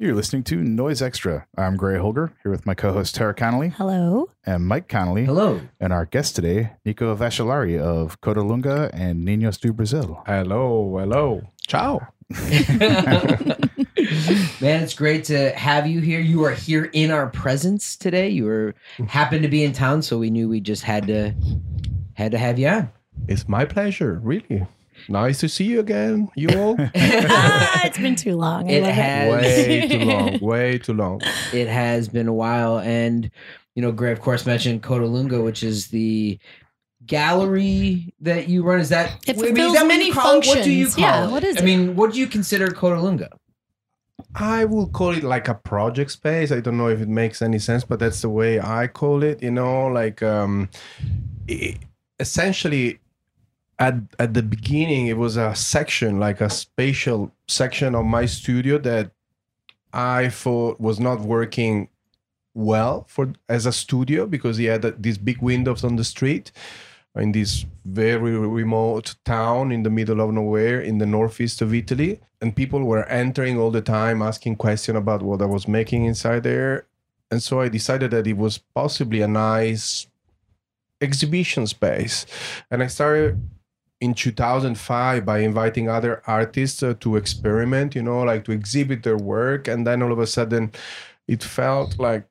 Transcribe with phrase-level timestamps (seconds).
[0.00, 1.48] You're listening to Noise Extra.
[1.56, 4.30] I'm Gray Holger here with my co-host Tara Connolly Hello.
[4.46, 5.60] and Mike Connolly, Hello.
[5.80, 10.22] and our guest today, Nico Vascellari of Codalunga and Niños du Brasil.
[10.24, 11.42] Hello, hello.
[11.66, 11.98] Ciao.
[14.60, 16.20] Man, it's great to have you here.
[16.20, 18.28] You are here in our presence today.
[18.28, 18.74] You were
[19.08, 21.34] happened to be in town, so we knew we just had to
[22.14, 22.90] had to have you on.
[23.26, 24.64] It's my pleasure, really.
[25.08, 26.76] Nice to see you again, you all.
[26.96, 28.68] ah, it's been too long.
[28.68, 31.20] I It love has- way too long, way too long.
[31.52, 33.30] It has been a while, and
[33.74, 36.38] you know, Gray, of course, mentioned Codalunga, which is the
[37.06, 38.80] gallery that you run.
[38.80, 40.46] Is that It I mean, is fulfills that what many you call it?
[40.46, 40.94] What do you functions.
[40.94, 41.30] call Yeah, it?
[41.30, 41.64] what is I it?
[41.64, 43.28] mean, what do you consider Codalunga?
[44.34, 46.52] I will call it like a project space.
[46.52, 49.42] I don't know if it makes any sense, but that's the way I call it.
[49.42, 50.68] You know, like um,
[51.48, 51.76] i
[52.20, 52.98] essentially
[53.78, 58.78] at at the beginning, it was a section, like a spatial section of my studio
[58.78, 59.12] that
[59.92, 61.88] I thought was not working
[62.54, 66.50] well for as a studio because he had these big windows on the street
[67.14, 72.20] in this very remote town in the middle of nowhere in the northeast of Italy.
[72.40, 76.44] And people were entering all the time, asking questions about what I was making inside
[76.44, 76.86] there.
[77.30, 80.06] And so I decided that it was possibly a nice
[81.00, 82.26] exhibition space.
[82.70, 83.40] And I started
[84.00, 89.16] in 2005 by inviting other artists uh, to experiment, you know, like to exhibit their
[89.16, 89.66] work.
[89.66, 90.72] And then all of a sudden,
[91.26, 92.24] it felt like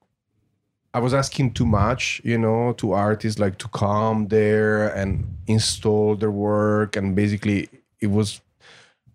[0.93, 6.15] I was asking too much, you know, to artists like to come there and install
[6.15, 6.95] their work.
[6.95, 8.41] And basically, it was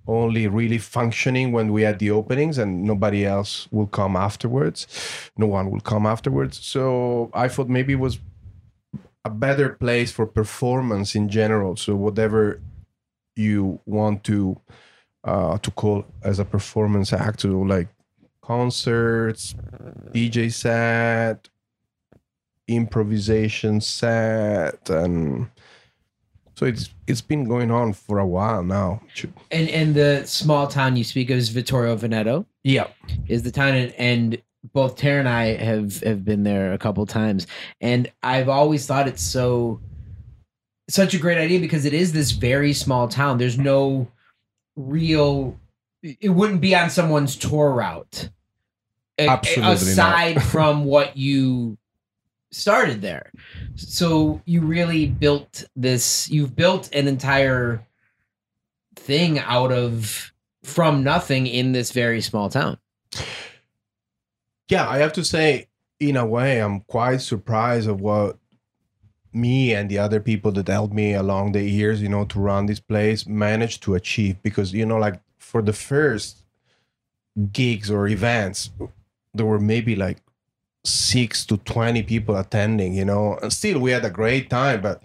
[0.07, 4.87] only really functioning when we had the openings and nobody else will come afterwards.
[5.37, 6.59] No one will come afterwards.
[6.59, 8.19] So I thought maybe it was
[9.25, 11.77] a better place for performance in general.
[11.77, 12.61] So whatever
[13.37, 14.61] you want to
[15.25, 17.89] uh, to call as a performance act, so like
[18.43, 19.55] concerts,
[20.13, 21.49] DJ set,
[22.67, 25.49] improvisation set, and
[26.57, 29.01] so it's it's been going on for a while now.
[29.51, 32.47] And and the small town you speak of is Vittorio Veneto.
[32.65, 32.89] Yeah.
[33.29, 34.43] is the town and, and
[34.73, 37.47] both Tara and I have have been there a couple times.
[37.81, 39.81] And I've always thought it's so
[40.89, 43.39] such a great idea because it is this very small town.
[43.39, 44.09] There's no
[44.77, 45.59] real
[46.03, 48.29] it wouldn't be on someone's tour route.
[49.19, 49.73] Absolutely not.
[49.73, 51.77] aside from what you
[52.51, 53.31] started there.
[53.77, 57.87] So you really built this you've built an entire
[58.97, 62.79] thing out of from nothing in this very small town
[64.73, 65.69] Yeah, I have to say,
[66.01, 68.39] in a way, I'm quite surprised of what
[69.31, 72.65] me and the other people that helped me along the years, you know, to run
[72.65, 74.43] this place managed to achieve.
[74.43, 76.39] Because, you know, like for the first
[77.53, 78.71] gigs or events,
[79.35, 80.23] there were maybe like
[80.87, 85.03] six to 20 people attending, you know, and still we had a great time, but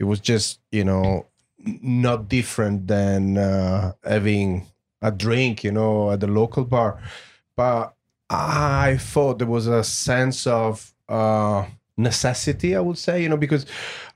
[0.00, 1.26] it was just, you know,
[1.58, 4.66] not different than uh, having
[5.00, 7.00] a drink, you know, at the local bar.
[7.56, 7.95] But
[8.30, 11.66] I thought there was a sense of uh,
[11.96, 13.66] necessity, I would say, you know, because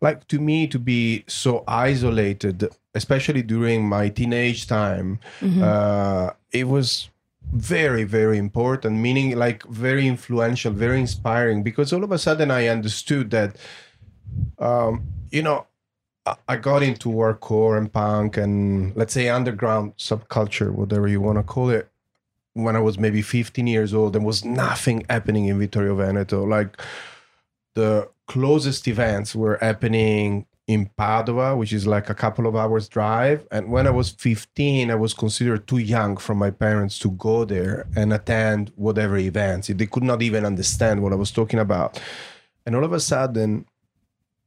[0.01, 5.63] like to me to be so isolated, especially during my teenage time, Mhm.
[5.63, 7.09] uh, it was
[7.53, 12.67] very, very important, meaning like very influential, very inspiring, because all of a sudden I
[12.67, 13.57] understood that,
[14.59, 15.67] um, you know,
[16.27, 21.39] I- I got into hardcore and punk and let's say underground subculture, whatever you want
[21.39, 21.90] to call it,
[22.55, 24.13] when I was maybe 15 years old.
[24.13, 26.45] There was nothing happening in Vittorio Veneto.
[26.45, 26.81] Like
[27.75, 33.47] the closest events were happening in Padua, which is like a couple of hours drive.
[33.51, 37.45] And when I was 15, I was considered too young from my parents to go
[37.45, 39.67] there and attend whatever events.
[39.67, 42.01] They could not even understand what I was talking about.
[42.65, 43.67] And all of a sudden,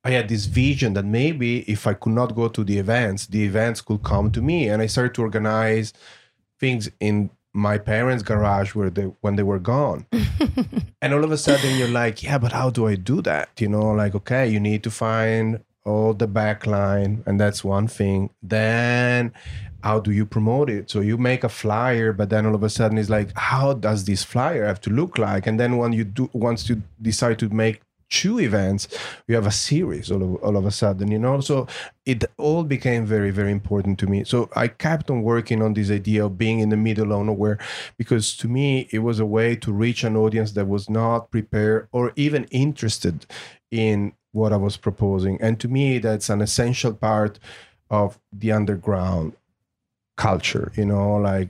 [0.05, 3.43] I had this vision that maybe if I could not go to the events, the
[3.43, 4.69] events could come to me.
[4.69, 5.93] And I started to organize
[6.57, 10.05] things in my parents' garage where they when they were gone.
[11.01, 13.49] and all of a sudden you're like, yeah, but how do I do that?
[13.59, 18.29] You know, like, okay, you need to find all the backline, and that's one thing.
[18.41, 19.33] Then
[19.83, 20.89] how do you promote it?
[20.89, 24.05] So you make a flyer, but then all of a sudden it's like, how does
[24.05, 25.45] this flyer have to look like?
[25.45, 27.81] And then when you do once you decide to make
[28.13, 28.87] two events,
[29.27, 31.41] you have a series all of, all of a sudden, you know?
[31.41, 31.67] So
[32.05, 34.23] it all became very, very important to me.
[34.23, 37.57] So I kept on working on this idea of being in the middle of nowhere
[37.97, 41.87] because to me, it was a way to reach an audience that was not prepared
[41.91, 43.25] or even interested
[43.71, 45.41] in what I was proposing.
[45.41, 47.39] And to me, that's an essential part
[47.89, 49.33] of the underground
[50.17, 51.49] culture, you know, like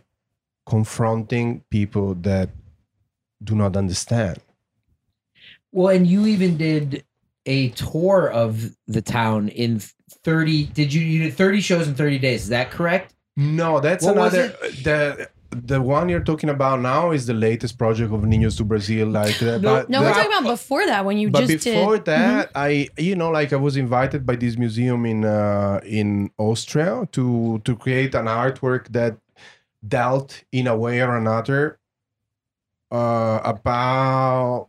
[0.66, 2.50] confronting people that
[3.44, 4.40] do not understand.
[5.74, 7.04] Well, and you even did
[7.46, 9.82] a tour of the town in
[10.24, 14.06] 30 did you you did 30 shows in 30 days is that correct No, that's
[14.06, 18.22] What was another the the one you're talking about now is the latest project of
[18.22, 19.08] Niños du Brasil.
[19.08, 21.66] Like that, No, but No, the- we're talking about before that when you but just
[21.66, 22.06] before did.
[22.06, 27.08] that i you know like i was invited by this museum in uh in austria
[27.12, 29.18] to to create an artwork that
[29.86, 31.78] dealt in a way or another
[32.92, 34.68] uh about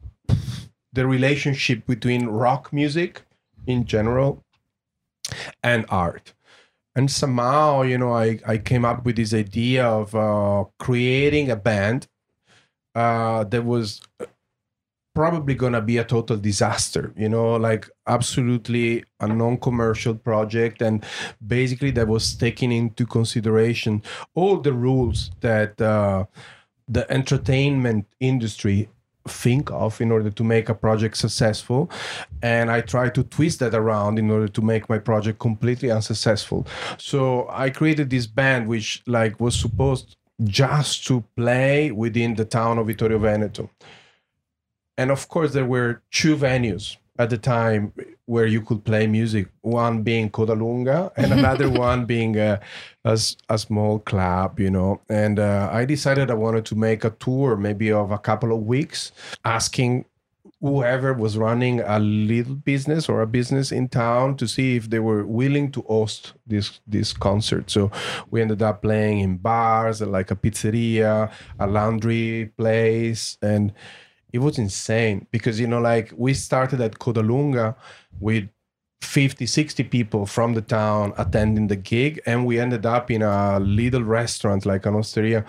[0.94, 3.22] the relationship between rock music
[3.66, 4.44] in general
[5.62, 6.34] and art.
[6.96, 11.56] And somehow you know i i came up with this idea of uh creating a
[11.56, 12.06] band
[12.94, 14.00] uh that was
[15.14, 21.04] probably gonna be a total disaster you know like absolutely a non-commercial project and
[21.46, 24.02] basically that was taking into consideration
[24.34, 26.24] all the rules that uh,
[26.88, 28.88] the entertainment industry
[29.26, 31.90] think of in order to make a project successful.
[32.42, 36.66] And i try to twist that around in order to make my project completely unsuccessful.
[36.98, 42.78] So i created this band which like was supposed just to play within the town
[42.78, 43.70] of vittorio veneto.
[44.98, 47.92] And of course there were two venues at the time
[48.26, 52.60] where you could play music one being codalunga and another one being a
[53.04, 57.56] a small club you know and uh, i decided i wanted to make a tour
[57.56, 59.12] maybe of a couple of weeks
[59.44, 60.04] asking
[60.64, 64.98] whoever was running a little business or a business in town to see if they
[64.98, 67.70] were willing to host this this concert.
[67.70, 67.90] So
[68.30, 73.74] we ended up playing in bars like a pizzeria a laundry place and
[74.34, 77.76] it was insane because you know like we started at Codalunga
[78.18, 78.48] with
[79.00, 83.60] 50 60 people from the town attending the gig and we ended up in a
[83.60, 85.44] little restaurant like an osteria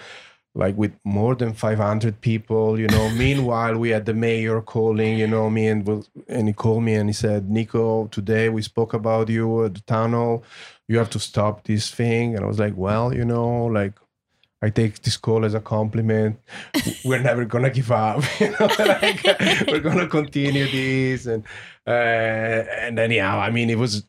[0.54, 3.10] like with more than 500 people you know.
[3.26, 6.94] Meanwhile we had the mayor calling you know me and was and he called me
[6.94, 10.44] and he said nico today we spoke about you at the tunnel.
[10.88, 12.36] You have to stop this thing.
[12.36, 13.94] And i was like well you know like
[14.66, 16.40] I take this call as a compliment.
[17.06, 18.24] We're never gonna give up.
[18.40, 19.24] You know, like,
[19.68, 21.44] we're gonna continue this, and
[21.86, 24.04] uh, and anyhow, I mean, it was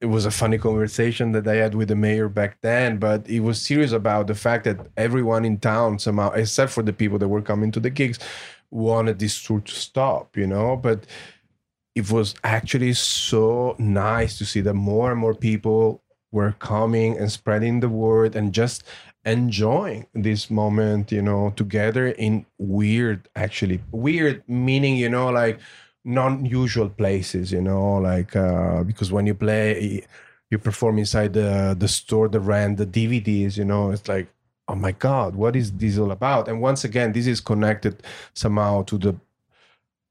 [0.00, 3.38] it was a funny conversation that I had with the mayor back then, but he
[3.38, 7.28] was serious about the fact that everyone in town somehow, except for the people that
[7.28, 8.18] were coming to the gigs,
[8.70, 10.38] wanted this tour to stop.
[10.38, 11.04] You know, but
[11.94, 16.02] it was actually so nice to see that more and more people
[16.32, 18.84] were coming and spreading the word and just
[19.28, 25.58] enjoying this moment you know together in weird actually weird meaning you know like
[26.04, 30.02] non-usual places you know like uh because when you play
[30.50, 34.28] you perform inside the the store the rent, the dvds you know it's like
[34.68, 36.48] oh my god what is this all about?
[36.48, 38.02] And once again this is connected
[38.34, 39.16] somehow to the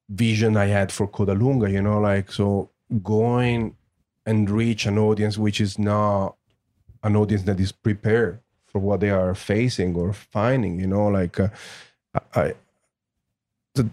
[0.10, 2.70] vision i had for codalunga you know like so
[3.04, 3.76] going
[4.26, 6.36] and reach an audience which is not
[7.04, 8.40] an audience that is prepared
[8.78, 11.50] for what they are facing or finding you know like uh,
[12.36, 12.54] I,
[13.74, 13.90] the,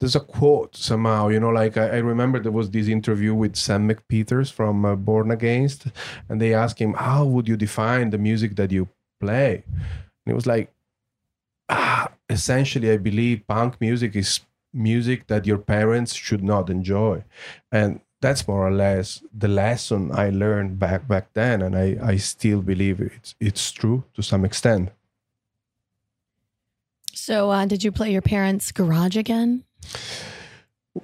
[0.00, 3.54] there's a quote somehow you know like I, I remember there was this interview with
[3.56, 5.88] sam mcpheeters from uh, born against
[6.28, 8.88] and they asked him how would you define the music that you
[9.20, 9.62] play?
[10.24, 10.72] And it was like
[11.68, 14.40] ah essentially i believe punk music is
[14.74, 17.24] music that your parents should not enjoy.
[17.70, 22.16] And that's more or less the lesson I learned back back then, and I, I
[22.16, 24.88] still believe it's it's true to some extent.
[27.12, 29.64] So, uh, did you play your parents' garage again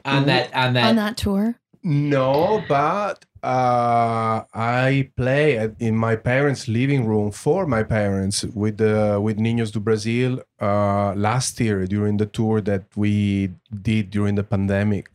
[0.04, 1.60] on that on that, on that tour?
[1.82, 8.78] No, but uh, I play at, in my parents' living room for my parents with
[8.78, 14.36] the with Niños du Brasil uh, last year during the tour that we did during
[14.36, 15.10] the pandemic.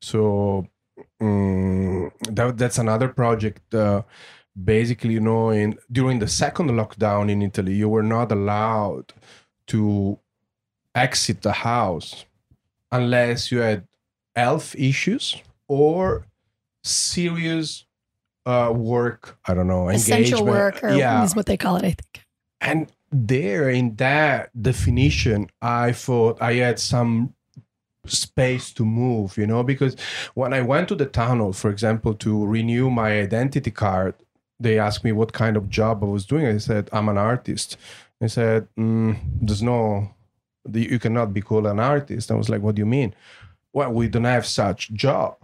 [0.00, 0.68] So
[1.20, 3.74] um, that, that's another project.
[3.74, 4.02] Uh,
[4.64, 9.12] basically, you know, in during the second lockdown in Italy, you were not allowed
[9.68, 10.18] to
[10.94, 12.24] exit the house
[12.90, 13.86] unless you had
[14.34, 15.36] health issues
[15.68, 16.26] or
[16.82, 17.84] serious
[18.46, 19.38] uh, work.
[19.46, 20.46] I don't know, Essential engagement.
[20.46, 22.24] work, or yeah, is what they call it, I think.
[22.60, 27.34] and there in that definition, I thought I had some
[28.08, 29.96] space to move, you know, because
[30.34, 34.14] when I went to the tunnel, for example, to renew my identity card,
[34.60, 36.46] they asked me what kind of job I was doing.
[36.46, 37.76] I said, I'm an artist.
[38.20, 40.10] They said, mm, there's no,
[40.72, 42.30] you cannot be called an artist.
[42.30, 43.14] I was like, what do you mean?
[43.72, 45.36] Well, we don't have such job.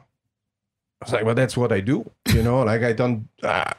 [1.00, 3.72] I was like, well, that's what I do, you know, like I don't, uh,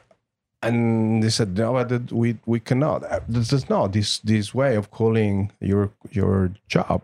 [0.66, 5.52] and they said no that we we cannot there's not this this way of calling
[5.60, 7.02] your your job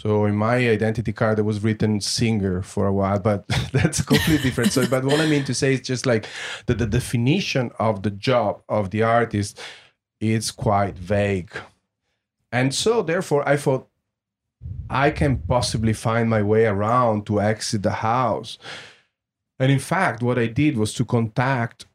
[0.00, 4.38] So in my identity card, it was written singer for a while, but that's completely
[4.38, 4.70] different.
[4.70, 6.24] So, but what I mean to say is just like
[6.66, 9.60] the, the definition of the job of the artist
[10.20, 11.50] is quite vague.
[12.52, 13.88] And so, therefore, I thought
[14.88, 18.56] I can possibly find my way around to exit the house.
[19.58, 21.86] And in fact, what I did was to contact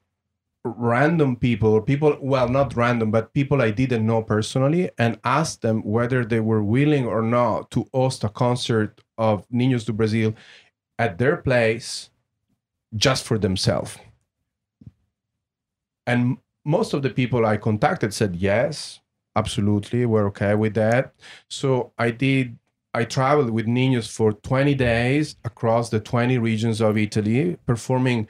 [0.66, 5.62] random people or people well not random but people i didn't know personally and asked
[5.62, 10.34] them whether they were willing or not to host a concert of niños du brasil
[11.00, 12.10] at their place
[12.96, 13.98] just for themselves.
[16.06, 19.02] And most of the people i contacted said yes
[19.36, 21.14] absolutely we're okay with that.
[21.50, 22.58] So i did
[22.94, 28.28] i traveled with niños for 20 days across the 20 regions of italy performing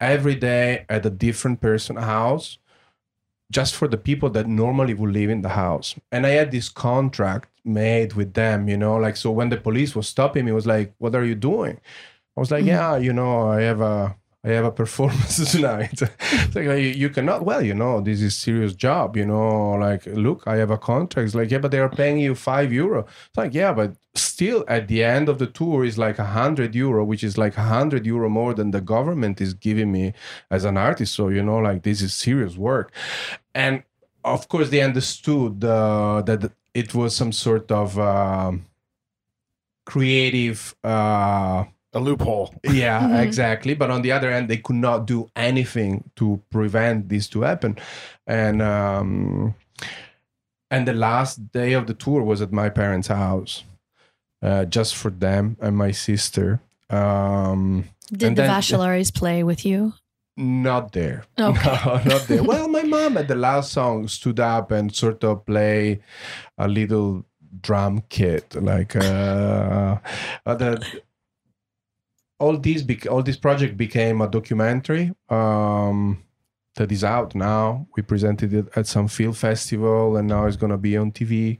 [0.00, 2.58] every day at a different person house
[3.50, 6.68] just for the people that normally would live in the house and i had this
[6.68, 10.54] contract made with them you know like so when the police was stopping me it
[10.54, 11.80] was like what are you doing
[12.36, 12.68] i was like Mhm.
[12.68, 16.00] yeah you know i have a i have a performance tonight.
[16.00, 20.44] It's like you, cannot well you know this is serious job you know like look
[20.46, 21.26] i have a contract.
[21.26, 23.00] It's like yeah but they are paying you five euro.
[23.00, 26.74] It's like yeah but still at the end of the tour is like a hundred
[26.74, 30.12] euro which is like a hundred euro more than the government is giving me
[30.50, 31.14] as an artist.
[31.14, 32.92] So you know like this is serious work.
[33.54, 33.82] And
[34.24, 38.66] of course they understood uh, that it was some sort of um
[39.84, 41.64] creative uh
[41.98, 42.48] A loophole.
[42.64, 43.22] yeah Mhm.
[43.26, 47.42] exactly but on the other end, they could not do anything to prevent this to
[47.42, 47.76] happen
[48.26, 49.54] and um
[50.70, 53.64] and the last day of the tour was at my parents house
[54.42, 59.92] uh just for them and my sister um Did the then- play with you?
[60.36, 61.78] not there Okay.
[61.84, 65.44] no, not there well my mom at the last song stood up and sort of
[65.44, 66.00] play
[66.56, 67.24] a little
[67.60, 69.96] drum kit like uh,
[70.46, 70.70] uh the
[72.38, 76.22] all these bec- all this project became a documentary um
[76.76, 80.70] that is out now we presented it at some film festival and now it's going
[80.70, 81.58] to be on tv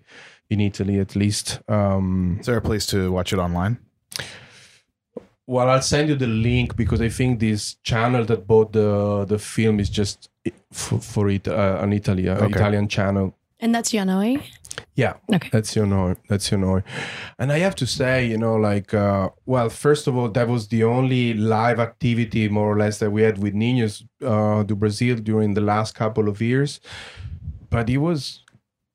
[0.51, 3.79] in italy at least um Is there a place to watch it online?
[5.47, 9.39] well i'll send you the link because i think this channel that bought the the
[9.39, 10.31] film is just
[10.73, 12.53] for, for it uh, an italy uh, Okay.
[12.55, 14.37] italian channel And that's Io noi?
[14.95, 15.49] Yeah Okay.
[15.53, 16.83] that's your know that's your know
[17.39, 20.69] and i have to say you know like uh, well first of all that was
[20.69, 25.17] the only live activity more or less that we had with niños uh, do brazil
[25.17, 26.81] during the last couple of years
[27.71, 28.43] but it was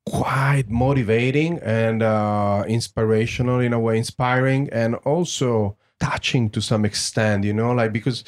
[0.05, 7.45] quite motivating and uh, inspirational in a way inspiring and also touching to some extent
[7.45, 8.23] you know like because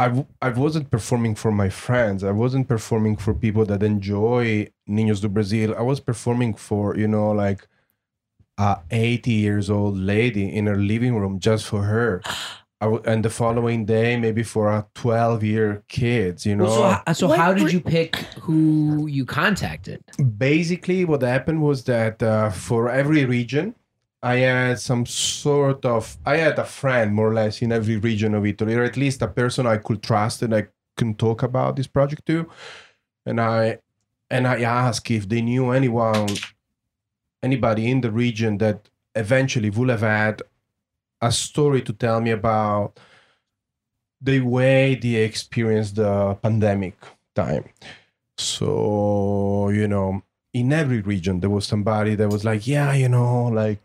[0.00, 2.24] I, w- I wasn't performing for my friends.
[2.24, 4.44] I wasn't performing for people that enjoy
[4.88, 5.74] Niños du Brasil.
[5.76, 7.60] I was performing for, you know, like
[8.58, 12.22] a 80 years old lady in her living room just for her.
[12.82, 16.64] I w- and the following day, maybe for a 12 year kids, you know.
[16.64, 20.00] Well, so, so What how did you pick who you contacted?
[20.38, 23.74] basically what happened was that uh, for every region
[24.22, 28.34] i had some sort of i had a friend more or less in every region
[28.34, 30.66] of italy or at least a person i could trust and i
[31.00, 32.46] can talk about this project to.
[33.24, 33.78] And i
[34.30, 36.28] and i asked if they knew anyone
[37.42, 40.42] anybody in the region that eventually would have had
[41.22, 42.98] a story to tell me about
[44.20, 46.96] the way they experienced the pandemic
[47.34, 47.64] time.
[48.36, 50.22] So you know
[50.52, 53.80] in every region there was somebody that was like yeah you know like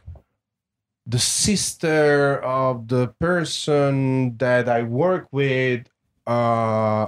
[1.07, 5.87] the sister of the person that i work with
[6.25, 7.07] uh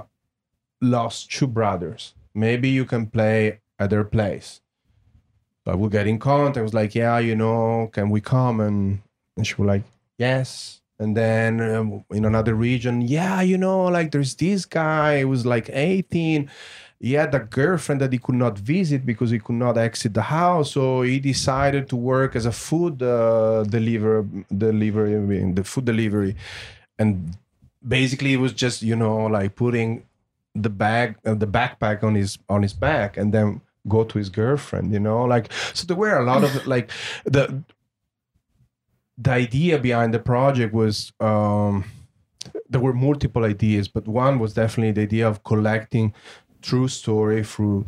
[0.80, 2.14] lost two brothers.
[2.34, 4.60] Maybe you can play at their place.
[5.64, 6.58] So i would get in contact.
[6.58, 8.60] I was like yeah you know can we come?
[8.60, 9.00] And
[9.36, 9.82] and she was like
[10.18, 10.80] yes.
[11.00, 15.46] And then um, in another region yeah you know like there's this guy who was
[15.46, 16.50] like 18
[17.00, 20.22] he had a girlfriend that he could not visit because he could not exit the
[20.22, 24.26] house so he decided to work as a food uh, deliver
[24.56, 26.34] delivery the food delivery.
[26.98, 27.36] And
[27.86, 30.04] basically it was just you know like putting
[30.54, 34.28] the bag uh, the backpack on his on his back and then go to his
[34.28, 36.90] girlfriend you know like so there were a lot of like
[37.24, 37.62] the
[39.16, 41.84] the idea behind the project was um
[42.68, 46.12] there were multiple ideas but one was definitely the idea of collecting
[46.62, 47.84] true story through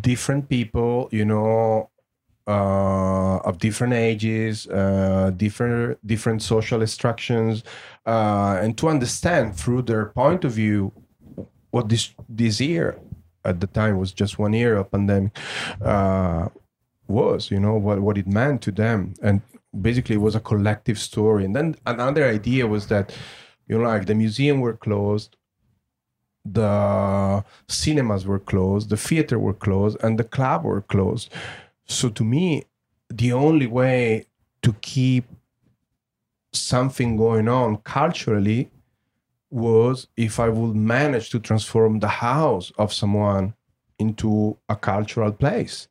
[0.00, 1.90] different people you know
[2.46, 7.64] uh, of different ages, uh, different different social extractions,
[8.06, 10.92] uh, and to understand through their point of view
[11.70, 12.98] what this this year
[13.44, 15.36] at the time was just one year of pandemic
[15.82, 16.48] uh,
[17.08, 19.40] was, you know, what what it meant to them, and
[19.80, 21.44] basically it was a collective story.
[21.44, 23.16] And then another idea was that,
[23.68, 25.36] you know, like the museum were closed,
[26.44, 31.32] the cinemas were closed, the theater were closed, and the club were closed.
[31.86, 32.64] So to me,
[33.08, 34.26] the only way
[34.62, 35.24] to keep
[36.52, 38.70] something going on culturally
[39.50, 43.54] was if I would manage to transform the house of someone
[43.98, 45.88] into a cultural place.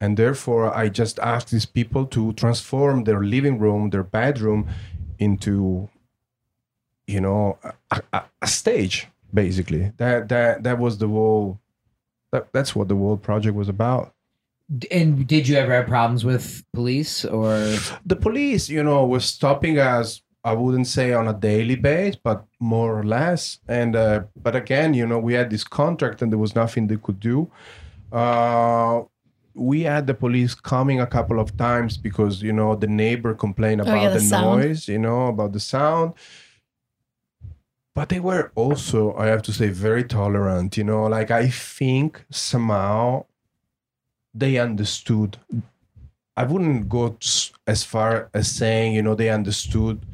[0.00, 4.68] And therefore, I just asked these people to transform their living room, their bedroom,
[5.18, 5.88] into,
[7.06, 7.58] you know,
[7.90, 9.08] a, a, a stage.
[9.34, 11.60] Basically, that that that was the whole.
[12.32, 14.14] That, that's what the whole project was about.
[14.90, 17.76] And did you ever have problems with police or?
[18.06, 20.22] The police, you know, was stopping us.
[20.42, 23.58] I wouldn't say on a daily basis, but more or less.
[23.66, 26.96] And uh, but again, you know, we had this contract, and there was nothing they
[26.96, 27.50] could do.
[28.12, 29.02] Uh,
[29.54, 33.80] we had the police coming a couple of times because you know the neighbor complained
[33.80, 36.12] about Oh, yeah, the the, noise, you know, about the sound.
[37.94, 40.76] But they were also, I have to say, very tolerant.
[40.76, 43.26] You know, like I think somehow
[44.34, 45.36] they understood.
[46.36, 47.16] I wouldn't go
[47.66, 50.04] as far as saying, you know, they understood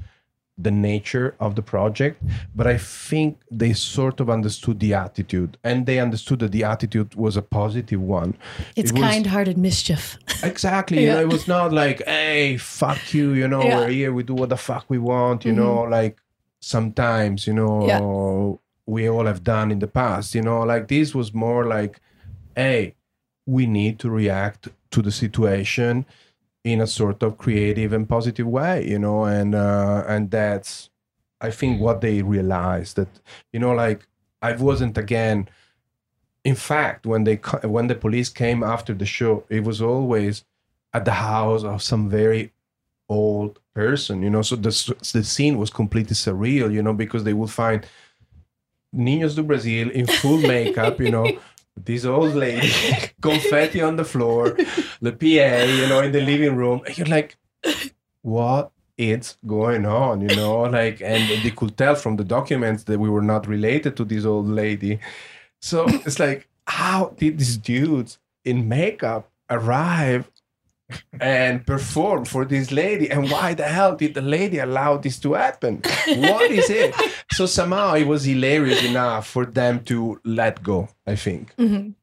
[0.62, 2.22] the nature of the project,
[2.54, 7.14] but I think they sort of understood the attitude and they understood that the attitude
[7.14, 8.36] was a positive one.
[8.76, 10.18] It's It was- kind-hearted mischief.
[10.42, 11.04] Exactly.
[11.04, 13.78] You know, it was not like, hey, fuck you, you know, Yeah.
[13.78, 15.60] we're here, we do what the fuck we want, you mm-hmm.
[15.62, 16.19] know, like
[16.60, 21.32] sometimes, you know, we all have done in the past, you know, like this was
[21.32, 22.00] more like,
[22.56, 22.94] hey,
[23.46, 26.04] we need to react to the situation
[26.64, 30.90] in a sort of creative and positive way, you know, and uh, and that's
[31.40, 33.08] I think what they realized that,
[33.52, 34.06] you know, like
[34.42, 35.48] I wasn't again
[36.44, 40.44] in fact when they when the police came after the show it was always
[40.92, 42.52] at the house of some very
[43.10, 44.42] old person you know?
[44.42, 44.70] So the,
[45.12, 47.84] the scene was completely surreal you know because they would find
[48.94, 51.26] niños du brasil in full makeup you know?
[51.76, 52.72] This old lady
[53.20, 54.56] confetti on the floor
[55.02, 55.46] the pa
[55.80, 56.82] you know in the living room.
[56.86, 57.36] And you're like
[58.22, 60.20] what is going on?
[60.20, 60.60] You know?
[60.62, 64.24] Like and they could tell from the documents that we were not related to this
[64.24, 65.00] old lady.
[65.60, 70.30] So it's like, how did these dudes in makeup arrive
[71.20, 73.10] and perform for this lady?
[73.10, 75.82] And why the hell did the lady allow this to happen?
[76.06, 76.94] What is it?
[77.32, 81.54] So somehow it was hilarious enough for them to let go, I think.
[81.56, 81.94] Mhm.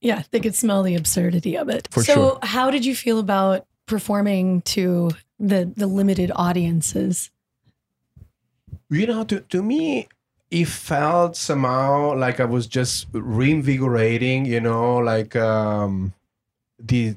[0.00, 1.86] Yeah, they could smell the absurdity of it.
[1.90, 2.38] For so, sure.
[2.42, 7.30] how did you feel about performing to the the limited audiences?
[8.88, 10.08] You know, to, to me,
[10.50, 16.12] it felt somehow like I was just reinvigorating, you know, like um
[16.80, 17.16] the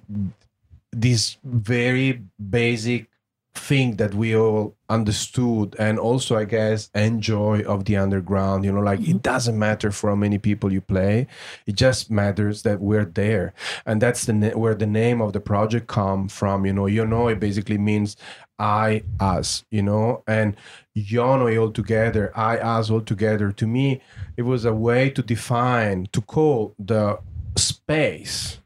[0.92, 3.10] this very basic
[3.56, 8.82] thing that we all understood and also I guess enjoy of the underground, you know,
[8.82, 9.18] like it mm-hmm.
[9.18, 11.28] doesn't matter for how many people you play.
[11.66, 13.54] It just matters that we're there.
[13.86, 16.88] And that's the na- where the name of the project come from, you know.
[16.88, 18.18] You know it basically means
[18.60, 20.56] I us, you know, and
[20.96, 23.52] Io noi all together, I us all together.
[23.52, 24.02] To me,
[24.38, 27.20] it was a way to define, to call the
[27.56, 28.60] space,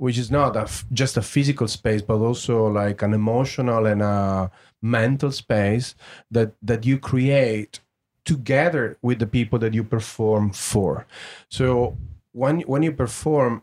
[0.00, 4.00] which is not a f- just a physical space, but also like an emotional and
[4.00, 5.94] a mental space
[6.30, 7.80] that that you create
[8.24, 11.06] together with the people that you perform for.
[11.50, 11.98] So
[12.32, 13.62] when when you perform,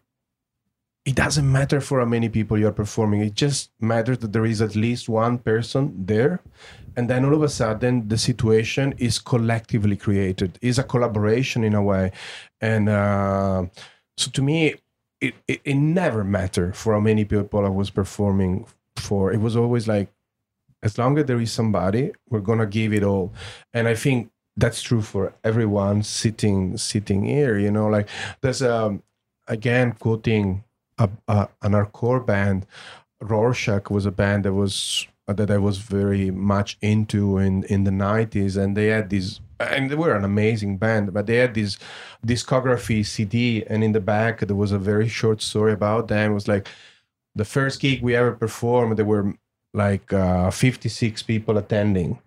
[1.05, 3.21] it doesn't matter for how many people you're performing.
[3.21, 6.39] It just matters that there is at least one person there.
[6.95, 11.73] And then all of a sudden, the situation is collectively created, is a collaboration in
[11.73, 12.11] a way.
[12.61, 13.65] And uh,
[14.17, 14.75] so to me,
[15.21, 19.31] it, it, it never mattered for how many people I was performing for.
[19.31, 20.09] It was always like,
[20.83, 23.33] as long as there is somebody, we're to give it all.
[23.73, 28.09] And I think that's true for everyone sitting sitting here you know like
[28.41, 29.01] there's um
[29.47, 30.63] again quoting
[30.97, 32.65] a, a, an hardcore band
[33.21, 37.91] rorschach was a band that was that i was very much into in in the
[37.91, 41.77] 90s and they had this and they were an amazing band but they had this
[42.25, 46.31] discography cd and in the back there was a very short story about them.
[46.31, 46.67] It was like
[47.35, 49.33] the first gig we ever performed there were
[49.73, 52.19] like uh, 56 people attending.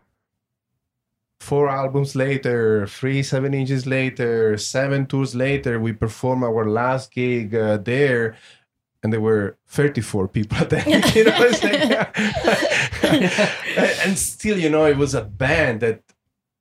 [1.40, 7.54] Four albums later, three seven inches later, seven tours later, we perform our last gig
[7.54, 8.36] uh, there,
[9.02, 11.02] and there were 34 people attending.
[11.14, 11.80] you know, it's like,
[14.06, 16.02] and still, you know, it was a band that.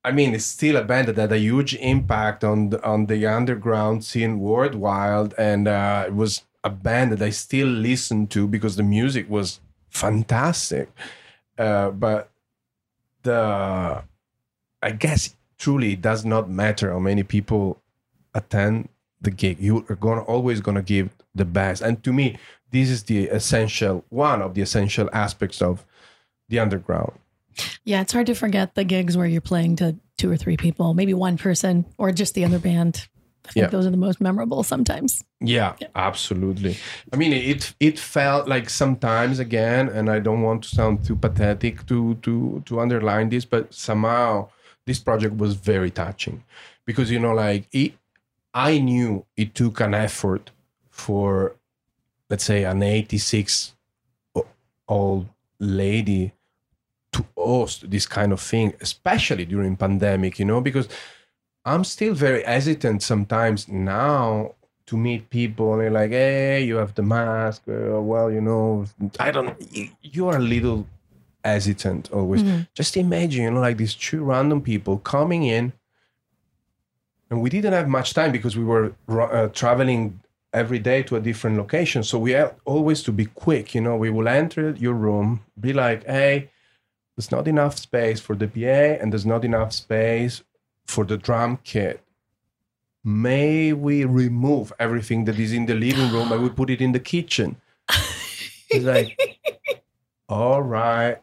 [0.02, 3.26] I mean, it's still a band that had a huge impact on the, on the
[3.26, 8.76] underground scene worldwide, and uh, it was a band that I still listen to because
[8.76, 10.88] the music was fantastic.
[11.58, 12.30] Uh, but
[13.24, 14.02] the,
[14.82, 17.82] I guess truly it does not matter how many people
[18.34, 18.88] attend
[19.20, 19.58] the gig.
[19.60, 21.82] You are gonna always gonna give the best.
[21.82, 22.38] And to me,
[22.70, 25.84] this is the essential one of the essential aspects of
[26.48, 27.12] the underground.
[27.84, 30.94] Yeah, it's hard to forget the gigs where you're playing to two or three people,
[30.94, 33.08] maybe one person, or just the other band.
[33.46, 33.70] I think Yeah.
[33.70, 35.24] those are the most memorable sometimes.
[35.40, 36.76] Yeah, absolutely.
[37.12, 41.16] I mean, it it felt like sometimes again, and I don't want to sound too
[41.16, 44.48] pathetic to to to underline this, but somehow
[44.86, 46.44] this project was very touching
[46.86, 47.92] because you know, like it,
[48.54, 50.50] I knew it took an effort
[50.88, 51.56] for,
[52.28, 53.74] let's say, an 86
[54.88, 56.32] old lady
[57.12, 60.88] to host this kind of thing, especially during pandemic, you know, because
[61.64, 64.54] I'm still very hesitant sometimes now
[64.86, 67.62] to meet people and like, hey, you have the mask.
[67.68, 68.86] Uh, well, you know,
[69.20, 70.86] I don't, you, you are a little
[71.44, 72.42] hesitant always.
[72.42, 72.68] Mhm.
[72.74, 75.72] Just imagine, you know, like these two random people coming in.
[77.30, 80.20] And we didn't have much time because we were uh, traveling
[80.52, 82.02] every day to a different location.
[82.02, 83.74] So we had always to be quick.
[83.74, 86.50] You know, we will enter your room, be like, hey,
[87.16, 90.42] there's not enough space for the PA and there's not enough space
[90.86, 92.02] for the drum kit.
[93.04, 96.92] May we remove everything that is in the living room and we put it in
[96.92, 97.56] the kitchen?
[98.70, 99.18] It's like,
[100.28, 101.18] all right.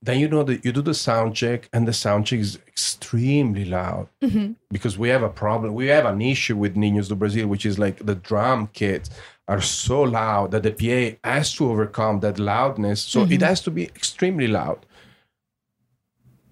[0.00, 3.64] Then you know that you do the sound check, and the sound check is extremely
[3.64, 4.54] loud Mhm.
[4.70, 5.74] because we have a problem.
[5.74, 9.10] We have an issue with Niños du Brasil, which is like the drum kits
[9.48, 13.00] are so loud that the PA has to overcome that loudness.
[13.00, 13.42] So it Mhm.
[13.42, 14.78] has to be extremely loud.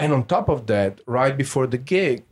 [0.00, 2.24] And on top of that, right before the gig,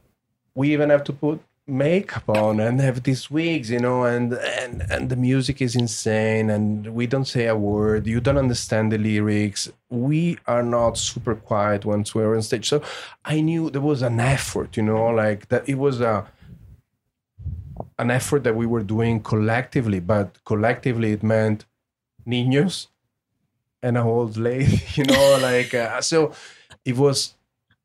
[0.55, 4.83] we even have to put makeup on and have these wigs, you know, and and
[4.91, 8.07] and the music is insane and we don't say a word.
[8.07, 9.71] You don't understand the lyrics.
[9.91, 12.69] We are not super quiet once we're on stage.
[12.69, 12.83] So
[13.25, 16.27] I knew there was an effort, you know, like that it was a
[17.99, 21.65] an effort that we were doing collectively, but collectively it meant
[22.27, 22.89] niños
[23.83, 26.33] and a old lady, you know, like uh, so
[26.85, 27.35] it was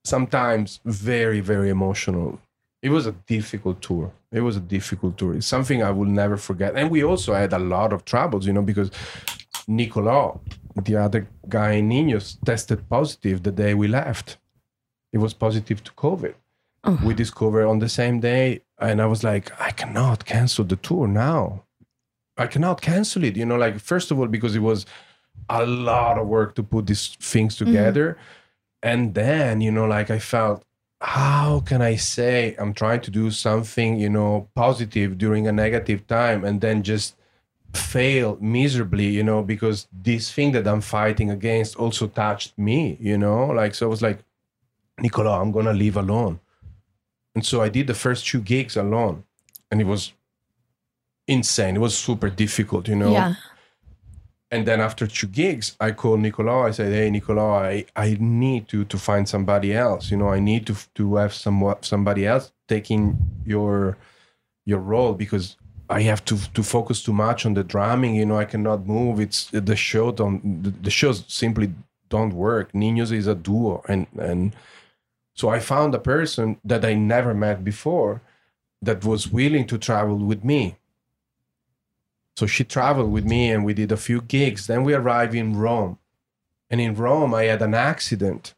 [0.03, 2.39] sometimes very very emotional
[2.81, 4.11] it was a difficult tour.
[4.31, 5.33] It was a difficult tour.
[5.35, 6.75] It's something i will never forget.
[6.75, 8.91] And we also had a lot of troubles you know because
[9.67, 10.39] nicola
[10.83, 14.37] the other guy in niños tested positive the day we left.
[15.11, 16.35] It was positive to covid.
[16.85, 16.97] Oh.
[17.03, 21.07] we discovered on the same day and i was like i cannot cancel the tour
[21.07, 21.63] now.
[22.37, 24.85] I cannot cancel it you know like first of all because it was
[25.49, 27.65] a lot of work to put these things mm-hmm.
[27.65, 28.17] together.
[28.81, 30.63] And then you know like i felt
[31.01, 36.05] how can i say i'm trying to do something you know positive during a negative
[36.07, 37.15] time and then just
[37.73, 43.17] fail miserably you know because this thing that i'm fighting against also touched me you
[43.17, 43.45] know?
[43.47, 44.19] Like so i was like
[44.99, 46.39] nicola i'm gonna leave alone.
[47.35, 49.23] And so i did the first two gigs alone
[49.71, 50.13] and it was
[51.27, 51.75] insane.
[51.75, 53.11] It was super difficult you know?
[53.13, 53.35] Yeah.
[54.51, 56.67] And then after two gigs, I called Nicola.
[56.67, 60.09] I said, "Hey, Nicola, I, I need to to find somebody else.
[60.11, 63.97] You know, I need to to have some somebody else taking your
[64.65, 65.57] your role because
[65.89, 68.15] I have to to focus too much on the drumming.
[68.15, 69.19] You know, I cannot move.
[69.19, 71.73] It's the show don't the, the shows simply
[72.09, 72.71] don't work.
[72.73, 74.55] Niños is a duo, and and
[75.35, 78.21] so I found a person that I never met before
[78.81, 80.78] that was willing to travel with me.
[82.39, 84.65] So she traveled with me and we did a few gigs.
[84.67, 85.97] Then we arrived in Rome.
[86.69, 88.55] And in Rome I had an accident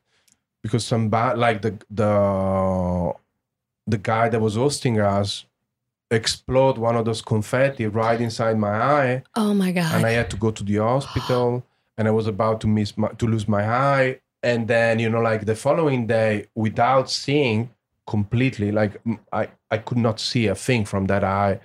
[0.62, 2.13] because somebody like the the
[3.88, 5.46] the guy that was hosting us
[6.12, 9.96] explode one of those confetti right inside my eye Oh my God.
[9.96, 11.63] and I had to go to the hospital,
[11.98, 15.22] and I was about to miss my, to lose my eye, and then you know,
[15.22, 17.72] like the following day, without seeing
[18.06, 18.94] completely, like
[19.34, 21.60] I, I could not see a thing from that eye.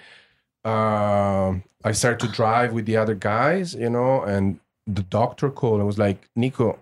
[0.64, 5.78] Um, I started to drive with the other guys, you know, and the doctor called
[5.78, 6.80] and was like, Nico,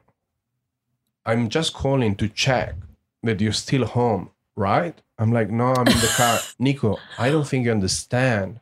[1.27, 2.75] I'm just calling to check
[3.23, 4.99] that you're still home, right?
[5.19, 6.39] I'm like, no, I'm in the car.
[6.59, 8.61] Nico, I don't think you understand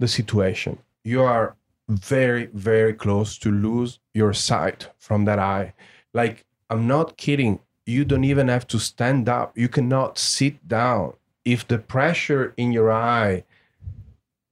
[0.00, 0.78] the situation.
[1.04, 1.54] You are
[1.88, 5.72] very, very close to lose your sight from that eye.
[6.12, 7.60] Like, I'm not kidding.
[7.86, 9.56] You don't even have to stand up.
[9.56, 11.12] You cannot sit down.
[11.44, 13.44] If the pressure in your eye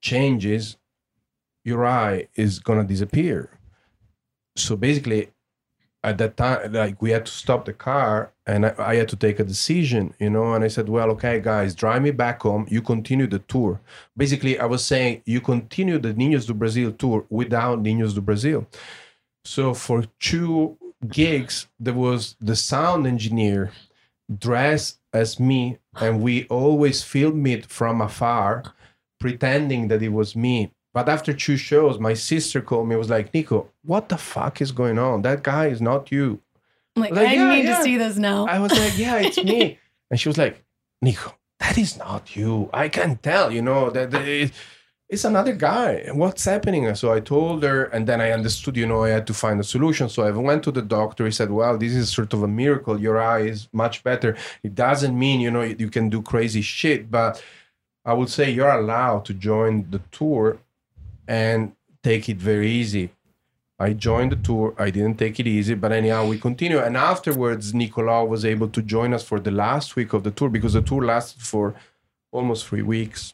[0.01, 0.77] changes,
[1.65, 3.51] your eye is gonna disappear.
[4.57, 5.31] So basically,
[6.03, 9.17] at that time, like we had to stop the car and I, I had to
[9.17, 10.55] take a decision, you know.
[10.55, 12.67] And I said, well, okay, guys, drive me back home.
[12.71, 13.81] You continue the tour.
[14.17, 18.67] Basically, I was saying you continue the Niños du Brasil tour without Niños du Brasil.
[19.45, 23.73] So for two gigs, there was the sound engineer
[24.39, 28.63] dressed as me, and we always filmed it from afar,
[29.21, 30.73] pretending that it was me.
[30.93, 32.97] But after two shows, my sister called me.
[32.97, 35.23] Was like, Nico, what the fuck is going on?
[35.23, 36.41] That guy is not you.
[36.97, 37.77] I'm like, Like, I yeah, need yeah.
[37.79, 38.47] to see this now.
[38.47, 39.79] I was like, yeah, it's me.
[40.11, 40.65] And she was like,
[41.01, 42.69] Nico, that is not you.
[42.73, 44.53] I can tell, you know, that that it-
[45.09, 46.07] it's another guy.
[46.13, 46.93] What's happening?
[46.95, 49.65] So I told her, and then I understood, you know, I had to find a
[49.65, 50.09] solution.
[50.09, 51.25] So I went to the doctor.
[51.27, 53.01] He said, well, this is sort of a miracle.
[53.01, 54.37] Your eye is much better.
[54.63, 57.43] It doesn't mean, you know, you can do crazy shit, but
[58.05, 60.59] I would say you're allowed to join the tour
[61.29, 63.11] and take it very easy.
[63.79, 64.75] I joined the tour.
[64.79, 66.79] I didn't take it easy, but anyhow, we continue.
[66.79, 70.51] And afterwards, Nicolau was able to join us for the last week of the tour
[70.51, 71.75] because the tour lasted for
[72.31, 73.33] almost three weeks.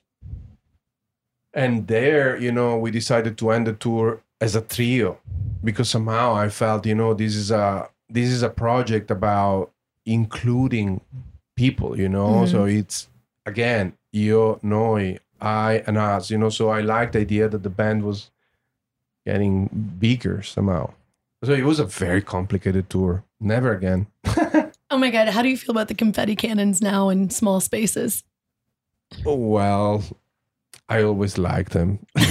[1.53, 5.19] And there, you know, we decided to end the tour as a trio
[5.65, 9.73] because somehow I felt, you know, this is a this is a project about
[10.05, 11.01] including
[11.57, 12.45] people, you know.
[12.45, 12.51] Mhm.
[12.51, 13.09] So it's
[13.47, 16.51] again, io, noi, I, and us, you know.
[16.51, 18.31] So I liked the idea that the band was
[19.25, 20.93] getting bigger somehow.
[21.45, 23.25] So it was a very complicated tour.
[23.41, 24.07] Never again.
[24.89, 28.23] Oh my god, how do you feel about the confetti cannons now in small spaces?
[29.27, 30.05] Oh, well,
[30.89, 31.99] I always liked them.
[32.15, 32.23] we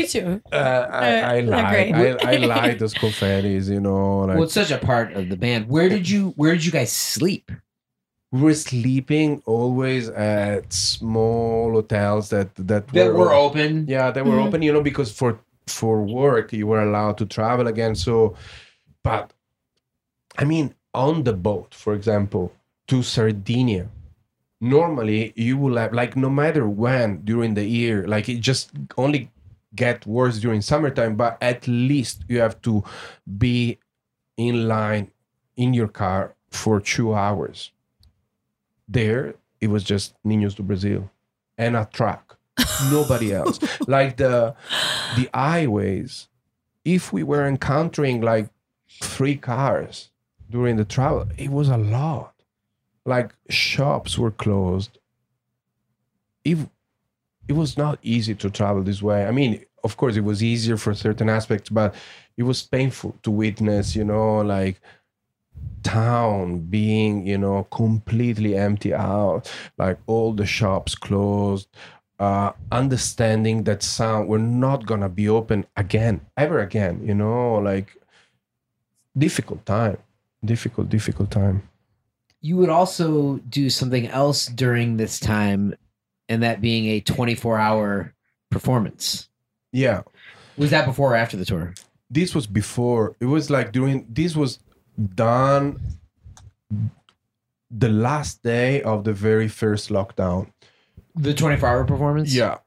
[0.00, 0.42] do too.
[0.50, 0.56] Uh,
[0.90, 2.24] I, I Uh, like.
[2.24, 4.20] I, I like those confettis, you know.
[4.20, 5.68] Like well, it's such a part of the band.
[5.68, 7.52] Where did you Where did you guys sleep?
[8.36, 13.86] We were sleeping always at small hotels that that, That were open.
[13.88, 14.46] Yeah, they were Mhm.
[14.46, 17.94] open, you know, because for for work you were allowed to travel again.
[17.96, 18.34] So,
[19.02, 19.32] but
[20.38, 22.52] I mean, on the boat, for example,
[22.88, 23.88] to Sardinia,
[24.60, 29.30] normally you will have like no matter when during the year, like it just only
[29.74, 32.82] get worse during summertime, but at least you have to
[33.38, 33.78] be
[34.36, 35.10] in line
[35.56, 37.72] in your car for two hours.
[38.88, 41.10] There, it was just Niños du Brasil
[41.58, 42.38] and a truck.
[42.90, 43.58] Nobody else.
[43.88, 44.54] like the
[45.16, 46.28] the highways,
[46.84, 48.48] if we were encountering like
[49.02, 50.10] three cars
[50.50, 52.34] during the travel, it was a lot.
[53.04, 54.98] Like shops were closed.
[56.44, 56.66] If
[57.48, 59.24] it was not easy to travel this way.
[59.26, 61.94] I mean, of course, it was easier for certain aspects, but
[62.36, 64.80] it was painful to witness, you know, like
[65.82, 71.68] town being, you know, completely empty out, like all the shops closed,
[72.18, 77.96] uh, understanding that sound we're not gonna be open again, ever again, you know, like
[79.16, 79.98] difficult time,
[80.44, 81.62] difficult, difficult time.
[82.40, 85.74] You would also do something else during this time,
[86.28, 88.14] and that being a 24 hour
[88.50, 89.28] performance.
[89.72, 90.02] Yeah,
[90.56, 91.74] Was that before or after the tour?
[92.08, 93.16] this was before.
[93.20, 94.06] It was like during.
[94.08, 94.60] This was
[95.14, 95.80] done
[97.70, 100.50] the last day of the very first lockdown.
[101.14, 102.34] The 24 hour performance?
[102.34, 102.58] Yeah,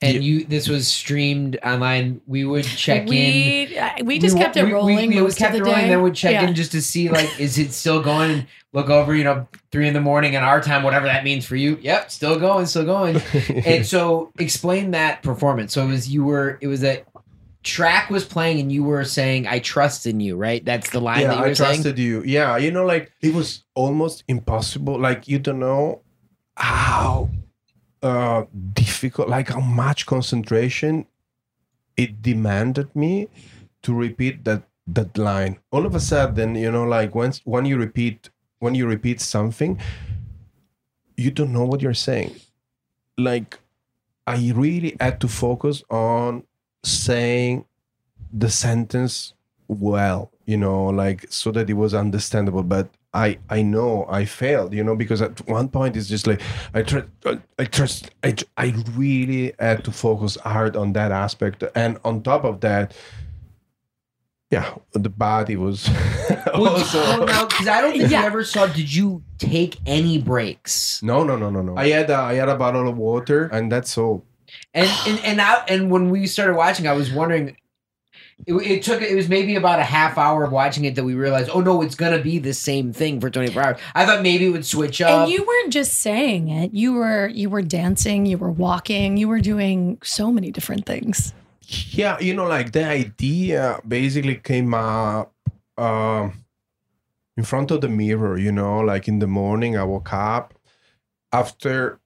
[0.00, 0.20] And Yeah.
[0.20, 2.20] you, this was streamed online.
[2.26, 3.08] We would check in.
[3.08, 4.96] we, uh, We just wa- kept it we- rolling.
[5.10, 5.88] We, we most kept of it the rolling, day.
[5.90, 6.48] then we'd check Yeah.
[6.48, 8.30] in just to see like, is it still going?
[8.30, 11.44] And look over, you know, three in the morning in our time, whatever that means
[11.46, 11.78] for you.
[11.82, 13.16] Yep, still going, still going.
[13.66, 15.72] and so, explain that performance.
[15.74, 17.04] So it was you were it was a
[17.62, 20.64] track was playing, and you were saying, "I trust in you." Right?
[20.64, 21.82] That's the line that yeah, I saying.
[21.82, 22.22] trusted you.
[22.24, 24.98] Yeah, you know, like it was almost impossible.
[24.98, 26.02] Like you don't know
[26.56, 27.30] how
[28.02, 31.06] uh difficult, like how much concentration
[31.96, 33.28] it demanded me
[33.82, 35.58] to repeat that that line.
[35.70, 39.78] All of a sudden, you know, like once when you repeat when you repeat something,
[41.16, 42.34] you don't know what you're saying.
[43.18, 43.58] Like
[44.26, 46.44] I really had to focus on
[46.84, 47.64] saying
[48.32, 49.34] the sentence
[49.68, 54.72] well you know like so that it was understandable but i i know i failed
[54.74, 56.40] you know because at one point it's just like
[56.74, 57.06] i trust
[57.58, 62.22] i trust I, tr- I really had to focus hard on that aspect and on
[62.22, 62.94] top of that
[64.50, 65.88] yeah the body was
[66.54, 68.20] Well, also because I don't think Yeah.
[68.20, 68.66] you ever saw.
[68.66, 71.02] Did you take any breaks?
[71.02, 73.70] no no no no no i had a, i had a bottle of water and
[73.72, 74.24] that's all
[74.74, 77.56] And and and I, and when we started watching, I was wondering.
[78.44, 81.14] It, it took it was maybe about a half hour of watching it that we
[81.14, 84.46] realized oh no it's gonna be the same thing for 24 hours i thought maybe
[84.46, 86.72] it would switch up And you weren't just saying it.
[86.74, 91.32] You were you were dancing, you were walking, you were doing so many different things.
[91.90, 95.32] yeah you know like the idea basically came up
[95.78, 96.42] um
[97.36, 100.54] in front of the mirror you know like in the morning i woke up
[101.32, 102.00] after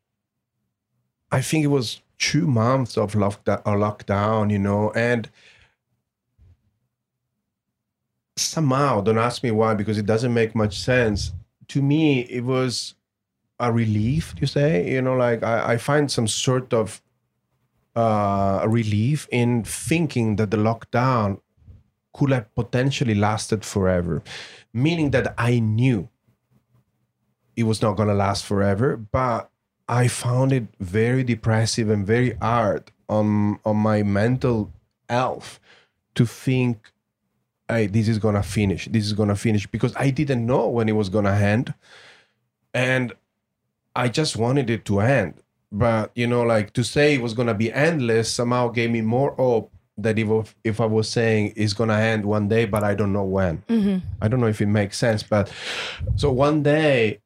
[1.32, 5.30] i think it was two months of lockdown, lockdown you know and
[8.36, 11.32] somehow don't ask me why because it doesn't make much sense.
[11.68, 12.94] To me it was
[13.58, 14.90] a relief you say?
[14.90, 17.02] You know like i, I find some sort of
[17.94, 21.40] uh, relief in thinking that the lockdown
[22.12, 24.22] could have potentially lasted forever
[24.72, 26.08] meaning that i knew
[27.56, 29.50] it was not going to last forever but
[29.88, 34.72] i found it very depressive and very hard on on my mental
[35.08, 35.60] health
[36.14, 36.92] to think
[37.68, 38.86] hey, this is gonna finish.
[38.86, 41.74] This is gonna finish because I didn't know when it was gonna end,
[42.72, 43.12] and
[43.94, 45.34] I just wanted it to end.
[45.72, 49.32] But you know, like to say it was gonna be endless somehow gave me more
[49.34, 53.12] hope that if if I was saying it's gonna end one day, but I don't
[53.12, 53.62] know when.
[53.68, 54.02] Mhm.
[54.22, 55.50] I don't know if it makes sense, but
[56.14, 57.18] so one day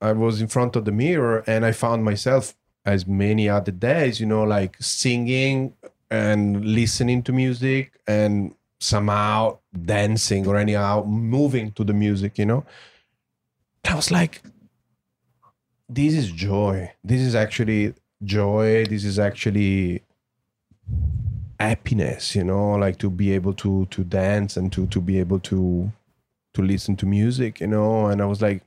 [0.00, 4.20] I was in front of the mirror and I found myself as many other days,
[4.20, 5.74] you know, like singing
[6.10, 12.64] and listening to music and somehow dancing or anyhow moving to the music, you know.
[13.84, 14.42] I was like,
[15.88, 16.92] this is joy.
[17.02, 18.84] This is actually joy.
[18.86, 20.02] This is actually
[21.58, 25.40] happiness, you know, like to be able to to dance and to to be able
[25.40, 25.92] to
[26.54, 28.06] to listen to music, you know.
[28.06, 28.62] And I was like,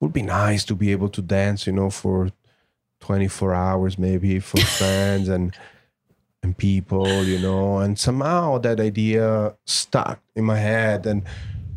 [0.00, 2.30] would be nice to be able to dance, you know, for
[3.00, 5.56] 24 hours maybe for friends and
[6.42, 11.04] and people, you know, and somehow that idea stuck in my head.
[11.04, 11.22] And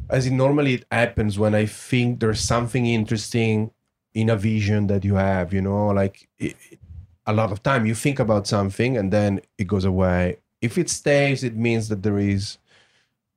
[0.09, 3.71] as it normally it happens when I think there's something interesting
[4.13, 6.55] in a vision that you have, you know, like it,
[7.25, 10.37] a lot of time you think about something and then it goes away.
[10.61, 12.57] If it stays, it means that there is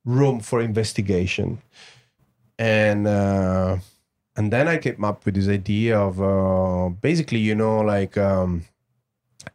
[0.04, 1.60] room for investigation.
[2.58, 3.78] And uh,
[4.36, 8.64] and then I came up with this idea of uh, basically, you know, like um,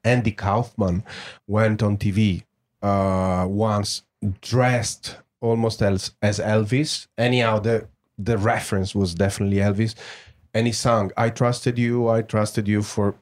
[0.03, 1.03] Andy Kaufman
[1.47, 2.43] went on TV
[2.81, 4.03] uh, once
[4.41, 7.07] dressed almost as, as Elvis.
[7.17, 9.95] Anyhow, the the reference was definitely Elvis,
[10.53, 13.15] and he sang "I trusted you, I trusted you" for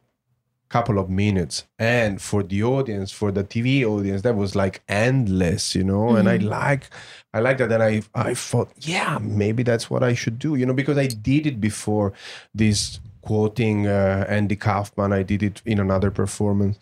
[0.69, 5.75] couple of minutes, and for the audience, for the TV audience, that was like endless,
[5.75, 6.15] you know.
[6.15, 6.89] And I like,
[7.34, 7.71] I like that.
[7.71, 11.08] And I I thought, yeah, maybe that's what I should do, you know, because I
[11.08, 12.13] did it before
[12.53, 15.12] this quoting uh, Andy Kaufman.
[15.12, 16.77] I did it in another performance,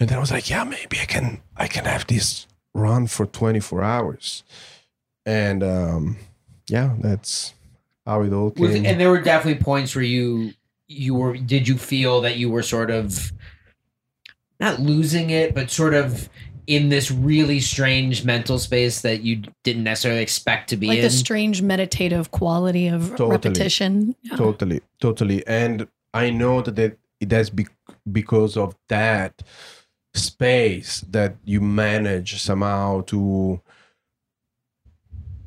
[0.00, 3.26] and then I was like, yeah, maybe I can I can have this run for
[3.26, 4.44] 24 hours,
[5.24, 6.16] and um,
[6.68, 7.54] yeah, that's
[8.06, 8.86] how it all came.
[8.86, 10.52] and there were definitely points where you
[10.88, 13.32] you were did you feel that you were sort of
[14.60, 16.28] not losing it but sort of
[16.66, 20.98] in this really strange mental space that you didn't necessarily expect to be in Like
[20.98, 23.30] in the strange meditative quality of Totally.
[23.30, 24.16] repetition.
[24.22, 24.36] Yeah.
[24.36, 27.66] totally totally and i know that it, it has be,
[28.10, 29.42] because of that
[30.14, 33.60] space that you manage somehow to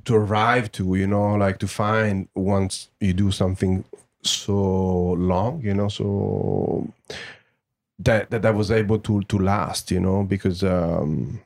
[0.06, 3.84] to arrive to you know like to find once you do something
[4.24, 6.88] so long you know so
[7.98, 11.42] that that I was able to to last you know because um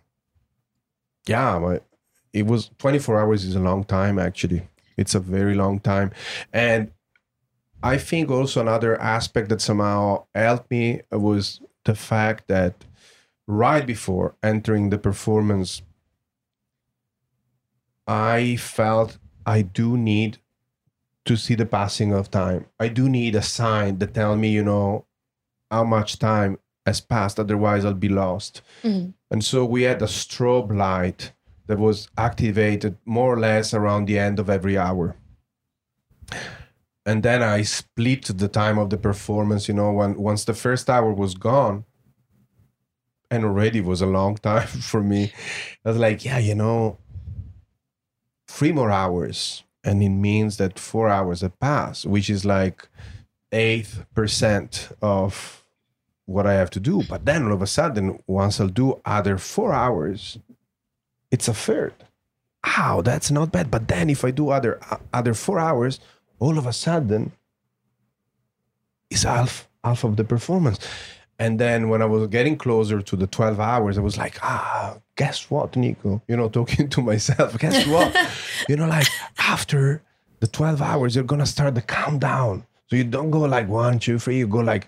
[1.27, 1.79] yeah my,
[2.33, 4.67] it was 24 hours is a long time actually.
[4.97, 6.11] It's a very long time.
[6.51, 6.91] And
[7.81, 12.85] I think also another aspect that somehow helped me was the fact that
[13.47, 15.81] right before entering the performance,
[18.07, 20.39] I felt I do need
[21.25, 22.65] to see the passing of time.
[22.79, 25.05] I do need a sign that tell me, you know,
[25.71, 27.39] how much time has passed.
[27.39, 28.61] Otherwise, I'll be lost.
[28.83, 29.13] Mhm.
[29.31, 31.31] And so we had a strobe light
[31.67, 35.15] that was activated more or less around the end of every hour
[37.05, 39.67] and then I split the time of the performance.
[39.67, 41.85] You know, when once the first hour was gone,
[43.29, 45.33] and already was a long time for me.
[45.85, 46.97] I was like, yeah, you know,
[48.47, 52.87] three more hours, and it means that four hours have passed, which is like
[53.51, 55.63] eight percent of
[56.25, 57.03] what I have to do.
[57.07, 60.39] But then all of a sudden, once I'll do other four hours,
[61.31, 61.93] it's a third.
[62.65, 63.69] Ow, that's not bad.
[63.69, 64.79] But then if I do other
[65.13, 65.99] other four hours,
[66.39, 67.31] all of a sudden
[69.09, 70.79] it's half half of the performance
[71.39, 74.97] and then when i was getting closer to the 12 hours i was like ah
[75.15, 76.21] guess what nico?
[76.27, 77.57] You know talking to myself.
[77.57, 78.15] Guess what?
[78.69, 79.07] You know like
[79.39, 80.01] after
[80.39, 84.19] the 12 hours you're gonna start the countdown so you don't go like one two
[84.19, 84.87] three you go like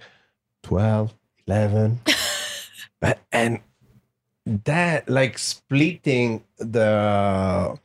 [0.63, 1.13] 12
[1.47, 1.99] 11
[3.01, 3.59] But- and
[4.45, 7.77] that like splitting the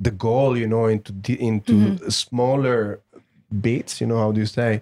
[0.00, 2.08] the goal you know into into mm-hmm.
[2.08, 3.00] smaller
[3.60, 4.80] bits you know how do you say?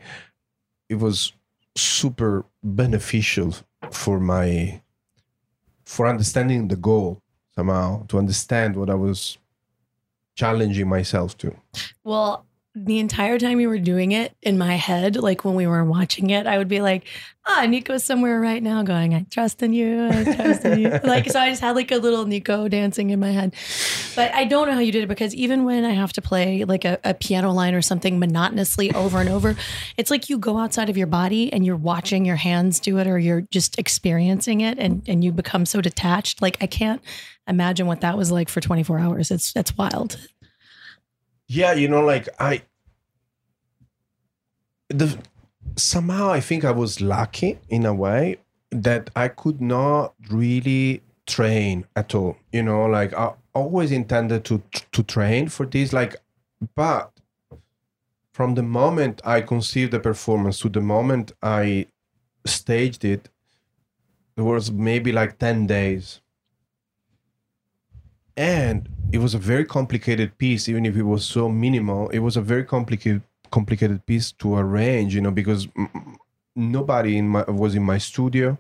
[0.89, 1.33] It was
[1.76, 3.55] super beneficial
[3.91, 4.83] for my
[5.91, 7.20] for understanding the goal
[7.57, 9.38] somehow to understand what i was
[10.36, 11.55] challenging myself to.
[12.05, 12.47] Well,
[12.83, 16.31] the entire time you were doing it in my head, like when we were watching
[16.31, 17.05] it, I would be like,
[17.47, 20.09] ah, Nico's somewhere right now going, I trust in you.
[20.09, 20.89] I trust in you.
[21.05, 23.55] like, so I just had like a little Nico dancing in my head.
[24.16, 26.64] But I don't know how you did it because even when I have to play
[26.64, 29.57] like a, a piano line or something monotonously over and over,
[29.99, 33.07] it's like you go outside of your body and you're watching your hands do it
[33.07, 36.41] or you're just experiencing it and, and you become so detached.
[36.41, 37.03] Like, I can't
[37.47, 39.31] imagine what that was like for 24 hours.
[39.31, 40.16] It's, that's wild.
[41.53, 42.62] Yeah, you know, like I
[44.91, 45.18] the
[45.76, 48.38] somehow I think I was lucky in a way
[48.70, 52.36] that I could not really train at all.
[52.53, 54.62] You know, like I always intended to
[54.93, 56.16] to train for this, like,
[56.74, 57.12] but
[58.32, 61.86] from the moment I conceived the performance to the moment I
[62.47, 63.28] staged it,
[64.34, 66.20] there was maybe like 10 days.
[68.36, 72.09] And it was a very complicated piece, even if it was so minimal.
[72.09, 75.69] It was a very complicated complicated piece to arrange, you know, because
[76.57, 78.59] nobody in my was in my studio,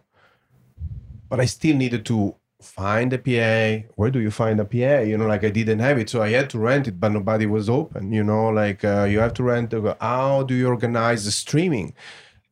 [1.28, 3.86] but I still needed to find a PA.
[3.96, 5.00] Where do you find a PA?
[5.00, 7.46] You know, like I didn't have it, so I had to rent it, but nobody
[7.46, 8.12] was open.
[8.12, 9.74] You know, like uh, you have to rent.
[10.00, 11.94] How do you organize the streaming?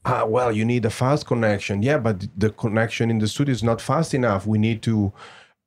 [0.05, 1.83] Ah, well, you need a fast connection.
[1.83, 4.47] Yeah, but the connection in the studio is not fast enough.
[4.47, 5.13] We need to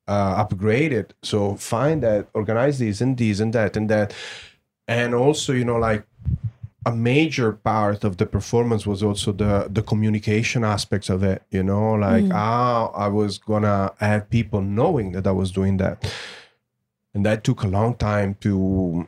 [0.07, 1.13] uh, upgrade it.
[1.21, 4.13] So find that, organize this and this and that and that,
[4.87, 6.05] and also, you know, like
[6.85, 11.63] a major part of the performance was also the the communication aspects of it you
[11.63, 11.93] know?
[11.93, 12.31] Like mm.
[12.31, 16.11] how i was gonna have people knowing that i was doing that.
[17.13, 19.07] And that took a long time to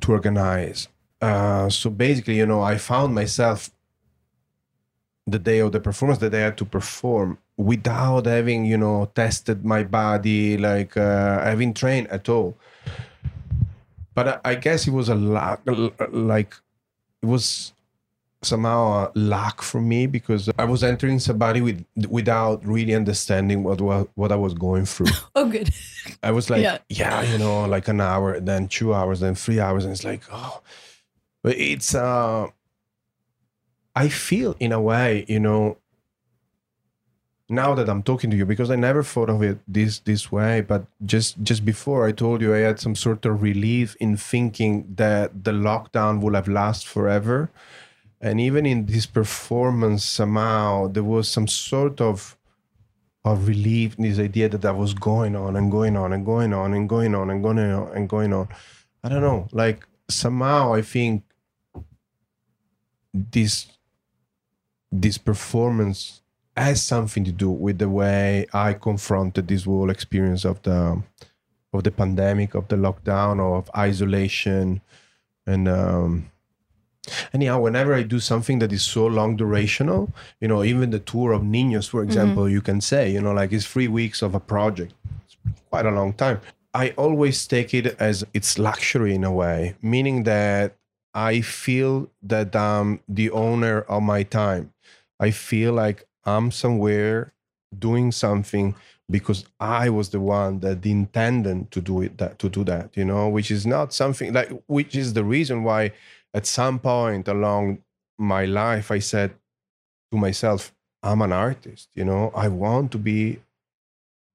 [0.00, 0.88] to organize.
[1.20, 3.70] Uh, so basically you know i found myself
[5.26, 9.64] the day of the performance that i had to perform without having you know tested
[9.64, 12.56] my body like uh, having trained at all.
[14.14, 15.60] But I, I guess it was a lot
[16.12, 16.54] like
[17.22, 17.72] it was
[18.42, 23.80] somehow a lack for me because I was entering somebody with without really understanding what
[23.80, 25.08] what, what I was going through.
[25.34, 25.70] oh, good.
[26.22, 26.78] I was like, yeah.
[26.88, 30.22] yeah, you know, like an hour, then two hours, then three hours, and it's like,
[30.30, 30.62] oh,
[31.42, 32.46] but it's uh,
[33.94, 35.78] I feel in a way, you know,
[37.48, 40.60] now that I'm talking to you because I never thought of it this this way
[40.60, 44.94] but just just before I told you I had some sort of relief in thinking
[44.96, 47.50] that the lockdown will have lasted forever.
[48.20, 52.36] And even in this performance somehow there was some sort of
[53.24, 56.52] of relief in this idea that that was going on and going on and going
[56.52, 58.48] on and going on and going on and going on.
[59.04, 61.22] I don't know like somehow I think
[63.14, 63.66] this
[64.90, 66.22] this performance
[66.56, 71.02] has something to do with the way I confronted this whole experience of the
[71.72, 74.80] of the pandemic, of the lockdown, of isolation,
[75.46, 76.30] and um,
[77.32, 81.32] anyhow, whenever I do something that is so long durational, you know, even the tour
[81.32, 82.52] of Niños, for example, mm-hmm.
[82.52, 84.94] you can say, you know, like it's three weeks of a project,
[85.24, 85.36] it's
[85.70, 86.40] quite a long time.
[86.72, 90.76] I always take it as it's luxury in a way, meaning that
[91.14, 94.72] I feel that I'm the owner of my time.
[95.18, 97.32] I feel like I'm somewhere
[97.76, 98.74] doing something
[99.10, 103.04] because I was the one that intended to do it that to do that, you
[103.04, 105.92] know, which is not something like which is the reason why
[106.34, 107.78] at some point along
[108.18, 109.34] my life I said
[110.12, 110.72] to myself,
[111.02, 113.40] I'm an artist, you know, I want to be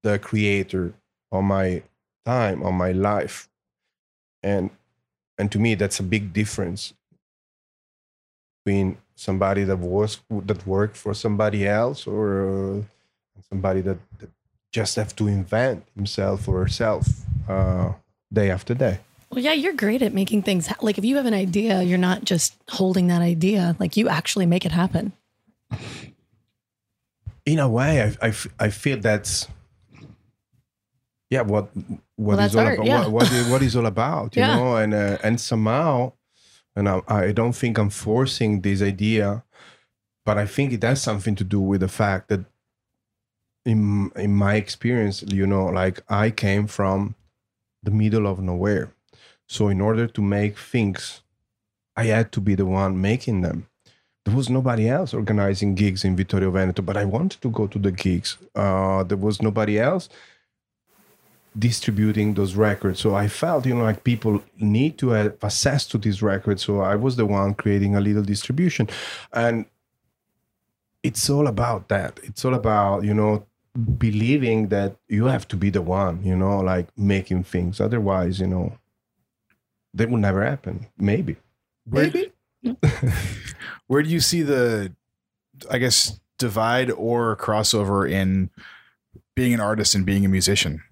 [0.03, 0.93] the creator
[1.31, 1.83] of my
[2.25, 3.49] time, of my life.
[4.43, 4.69] And
[5.37, 6.93] and to me that's a big difference
[8.63, 12.81] between somebody that was that worked for somebody else or uh,
[13.49, 14.29] somebody that, that,
[14.71, 17.05] just have to invent himself or herself
[17.49, 17.91] uh,
[18.31, 18.99] day after day
[19.29, 21.97] well yeah you're great at making things ha- like if you have an idea you're
[21.97, 25.11] not just holding that idea like you actually make it happen
[27.45, 29.49] in a way i, I, I feel that's
[31.29, 31.75] yeah what
[32.15, 33.01] what well, is all art, about yeah.
[33.01, 34.55] what, what, is, what is all about you yeah.
[34.55, 36.13] know and uh, and somehow
[36.75, 39.43] and I, I don't think I'm forcing this idea,
[40.25, 42.45] but I think it has something to do with the fact that
[43.65, 47.15] in in my experience, you know, like I came from
[47.83, 48.93] the middle of nowhere.
[49.47, 51.21] So in order to make things,
[51.95, 53.67] I had to be the one making them.
[54.25, 57.79] There was nobody else organizing gigs in Vittorio Veneto, but I wanted to go to
[57.79, 58.37] the gigs.
[58.55, 60.09] Uh, there was nobody else
[61.57, 62.99] distributing those records.
[62.99, 66.63] So I felt, you know, like people need to have access to these records.
[66.63, 68.87] So I was the one creating a little distribution.
[69.33, 69.65] And
[71.03, 72.19] it's all about that.
[72.23, 73.45] It's all about, you know,
[73.97, 77.81] believing that you have to be the one, you know, like making things.
[77.81, 78.77] Otherwise, you know,
[79.93, 80.87] that will never happen.
[80.97, 81.35] Maybe.
[81.85, 82.31] Where, Maybe.
[83.87, 84.93] where do you see the,
[85.69, 88.49] I guess, divide or crossover in
[89.35, 90.83] being an artist and being a musician?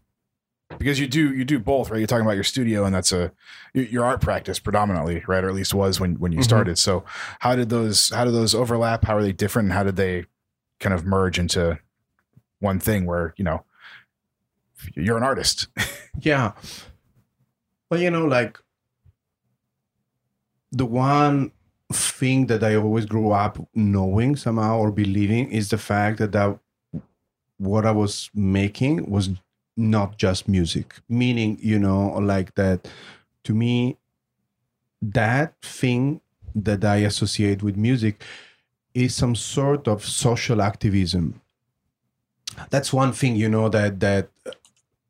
[0.79, 1.97] Because you do you do both, right?
[1.99, 3.31] You're talking about your studio, and that's a
[3.73, 5.43] your- art practice predominantly, right?
[5.43, 6.43] Or at least was when when you Mhm.
[6.45, 6.77] started.
[6.79, 7.03] So
[7.39, 9.05] how did those how did those overlap?
[9.05, 9.67] How are they different?
[9.67, 10.25] And how did they
[10.79, 11.77] kind of merge into
[12.59, 13.65] one thing where you know
[14.95, 15.67] you're an artist?
[16.21, 16.51] Yeah.
[17.89, 18.57] Well, you know, like
[20.71, 21.51] the one
[21.91, 26.59] thing that I always grew up knowing somehow or believing is the fact that, that
[27.57, 29.29] what I was making was
[29.79, 30.95] not just music.
[31.07, 32.87] Meaning, you know, like that
[33.45, 33.97] to me,
[35.01, 36.21] that thing
[36.53, 38.21] that I associate with music
[38.93, 41.41] is some sort of social activism.
[42.69, 44.29] That's one thing, you know, that that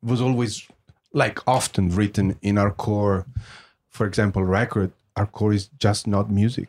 [0.02, 0.66] was always
[1.12, 3.26] like often written in our core
[3.88, 6.68] for example record our core is just not music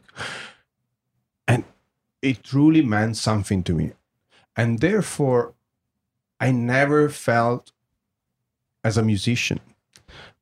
[1.47, 1.64] and
[2.22, 3.91] it truly meant something to me
[4.58, 5.54] and therefore
[6.39, 7.72] i never felt
[8.84, 9.59] as a musician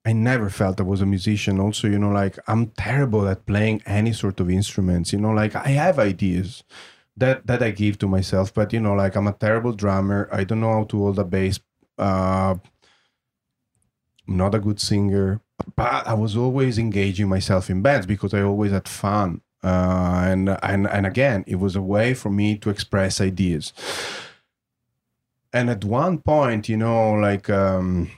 [0.05, 3.81] i never felt i was a musician also you know like i'm terrible at playing
[3.85, 6.63] any sort of instruments you know like i have ideas
[7.17, 10.43] that that i give to myself but you know like i'm a terrible drummer i
[10.43, 11.59] don't know how to hold a bass
[11.97, 12.55] uh
[14.29, 15.41] I'm not a good singer,
[15.75, 19.41] but I was always engaging myself in bands because I always had fun.
[19.63, 23.73] Uh, and and and again, it was a way for me to express ideas.
[25.51, 28.11] And at one point, you know, like um,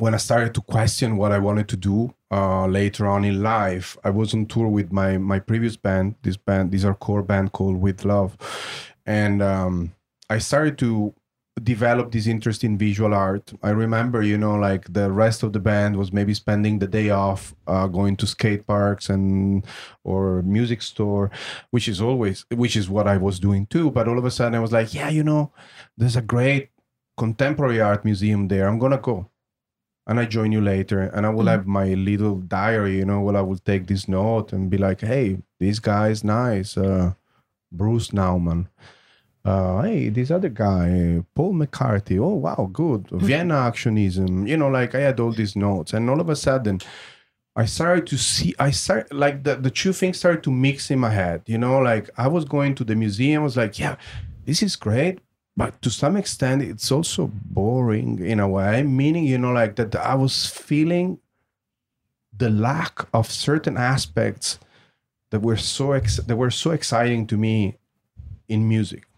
[0.00, 3.96] when I started to question what I wanted to do uh, later on in life,
[4.04, 6.16] I was on tour with my my previous band.
[6.22, 8.36] This band, these are core band called With Love,
[9.06, 9.92] and um,
[10.30, 11.14] I started to
[11.62, 13.52] develop this interest in visual art.
[13.62, 17.10] I remember, you know, like the rest of the band was maybe spending the day
[17.10, 19.66] off, uh, going to skate parks and
[20.04, 21.30] or music store,
[21.70, 23.90] which is always which is what I was doing too.
[23.90, 25.52] But all of a sudden, I was like, yeah, you know,
[25.96, 26.70] there's a great
[27.16, 28.68] contemporary art museum there.
[28.68, 29.28] I'm gonna go.
[30.08, 31.50] And I join you later, and I will Mhm.
[31.50, 35.02] have my little diary, you know, where I will take this note and be like,
[35.02, 37.12] "Hey, this guy is nice, uh,
[37.70, 38.66] Bruce Nauman
[39.44, 42.18] uh, hey, this other guy, Paul McCarthy.
[42.18, 43.08] Oh, wow, good.
[43.12, 44.46] Vienna Actionism.
[44.46, 46.80] You know, like I had all these notes, and all of a sudden,
[47.56, 48.54] I started to see.
[48.58, 51.42] I start like the the two things started to mix in my head.
[51.46, 53.42] You know, like I was going to the museum.
[53.42, 53.96] I was like, yeah,
[54.44, 55.20] this is great.
[55.58, 58.84] But to some extent, it's also boring in a way.
[58.84, 61.18] Meaning, you know, like that I was feeling
[62.32, 64.60] the lack of certain aspects
[65.30, 67.76] that were so ex- that were so exciting to me
[68.46, 69.08] in music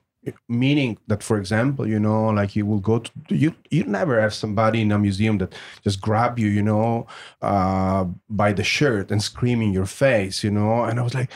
[0.48, 4.34] meaning that for example you know like you will go to you you never have
[4.34, 7.06] somebody in a museum that just grab you you know
[7.40, 11.30] uh by the shirt and scream in your face you know and i was like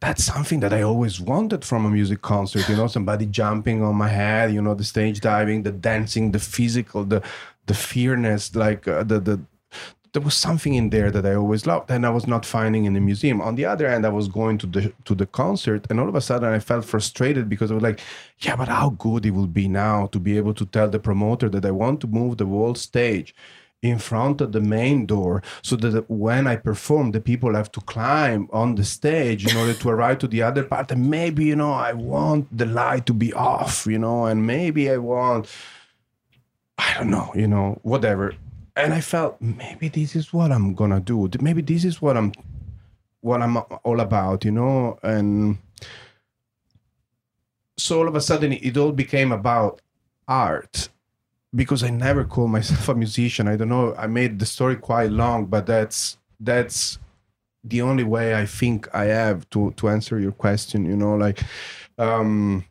[0.00, 3.94] that's something that i always wanted from a music concert you know somebody jumping on
[3.94, 7.22] my head you know the stage diving the dancing the physical the
[7.66, 9.40] the fearness like uh, the the
[10.12, 12.94] there was something in there that I always loved, and I was not finding in
[12.94, 13.40] the museum.
[13.40, 16.14] On the other hand, I was going to the to the concert, and all of
[16.14, 18.00] a sudden, I felt frustrated because I was like,
[18.40, 21.48] "Yeah, but how good it will be now to be able to tell the promoter
[21.50, 23.34] that I want to move the whole stage
[23.82, 27.80] in front of the main door, so that when I perform, the people have to
[27.80, 30.90] climb on the stage in order to arrive to the other part.
[30.90, 34.90] And maybe you know, I want the light to be off, you know, and maybe
[34.90, 35.48] I want."
[36.78, 38.32] I don't know, you know, whatever
[38.76, 41.28] and I felt maybe this is what I'm gonna do.
[41.40, 42.32] Maybe this is what I'm
[43.20, 44.98] what I'm all about, you know.
[45.02, 45.58] And
[47.76, 49.82] so all of a sudden, it all became about
[50.26, 50.88] art
[51.54, 53.48] because I never call myself a musician.
[53.48, 53.94] I don't know.
[53.96, 56.98] I made the story quite long, but that's that's
[57.62, 60.86] the only way I think I have to to answer your question.
[60.86, 61.42] You know, like,
[61.98, 62.64] um,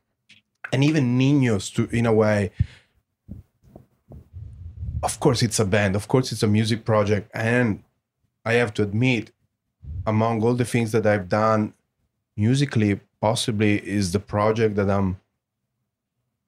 [0.71, 2.51] and even Niños, to in a way
[5.03, 7.83] of course it's a band of course it's a music project and
[8.45, 9.31] i have to admit
[10.05, 11.73] among all the things that i've done
[12.35, 15.19] musically possibly is the project that i'm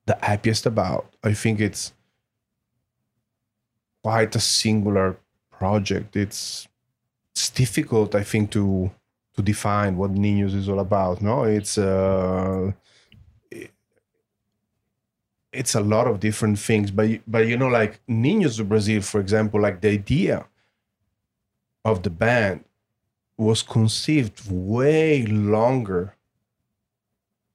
[0.06, 1.94] the happiest about i think it's
[4.04, 5.18] quite a singular
[5.52, 6.16] project.
[6.16, 6.68] It's
[7.34, 8.92] it's difficult i think to
[9.36, 11.44] to define what Niños is all about no?
[11.44, 12.72] It's uh
[15.54, 19.20] it's a lot of different things but but you know like Niños du Brasil for
[19.20, 20.46] example like the idea
[21.84, 22.64] of the band
[23.38, 26.16] was conceived way longer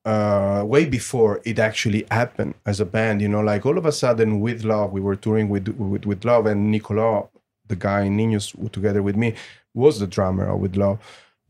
[0.06, 3.92] uh way before it actually happened as a band you know like all of a
[3.92, 7.26] sudden with love we were touring with with, with love and Nicolas
[7.68, 9.34] the guy in Niños together with me,
[9.74, 10.98] was the drummer With Love.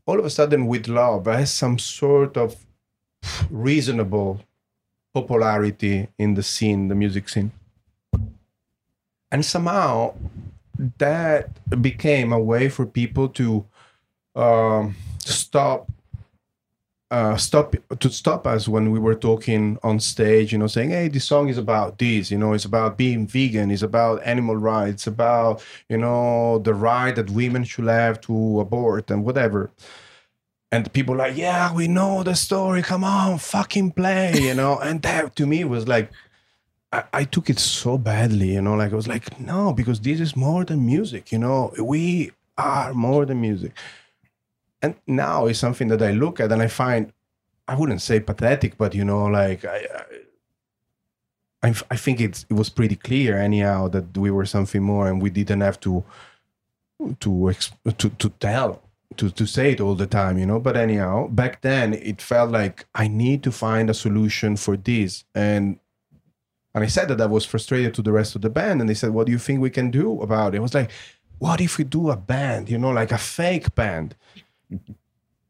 [0.05, 2.55] All of a sudden, With Love has some sort of
[3.49, 4.41] reasonable
[5.13, 7.51] popularity in the scene, the music scene.
[9.31, 10.13] And somehow
[10.97, 11.49] that
[11.81, 13.65] became a way for people to
[14.35, 15.91] um, stop
[17.09, 21.07] uh, stop to stop us when we were talking on stage, you know, saying, "Hey,
[21.07, 22.31] this song is about this.
[22.31, 23.71] You know, it's about being vegan.
[23.71, 25.07] It's about animal rights.
[25.07, 29.71] About you know the right that women should have to abort and whatever."
[30.71, 32.81] And people like, "Yeah, we know the story.
[32.81, 36.11] Come on, fucking play." You know, and that to me was like,
[36.91, 38.53] I, I took it so badly.
[38.55, 41.31] You know, like I was like, "No, because this is more than music.
[41.31, 43.71] You know, we are more than music."
[44.81, 47.11] And now it's something that I look at and I find
[47.67, 49.85] I wouldn't say pathetic, but you know, like I,
[51.63, 55.21] I, I think it's it was pretty clear anyhow that we were something more, and
[55.21, 56.03] we didn't have to
[57.19, 57.53] to
[57.97, 58.81] to to tell
[59.17, 60.59] to to say it all the time, you know.
[60.59, 65.25] But anyhow, back then it felt like I need to find a solution for this,
[65.35, 65.79] and
[66.73, 68.93] and I said that I was frustrated to the rest of the band, and they
[68.93, 70.91] said, "What do you think we can do about it?" I was like,
[71.39, 74.15] "What if we do a band, you know, like a fake band?"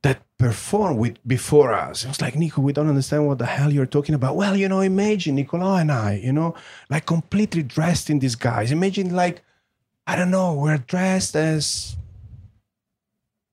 [0.04, 2.06] That performed with before us.
[2.06, 4.36] It was like, Nico, we don't understand what the hell you're talking about.
[4.36, 6.56] Well, you know, imagine Nicola and I, you know,
[6.90, 8.72] like completely dressed in disguise.
[8.72, 9.42] Imagine like,
[10.06, 11.98] I don't know, we're dressed as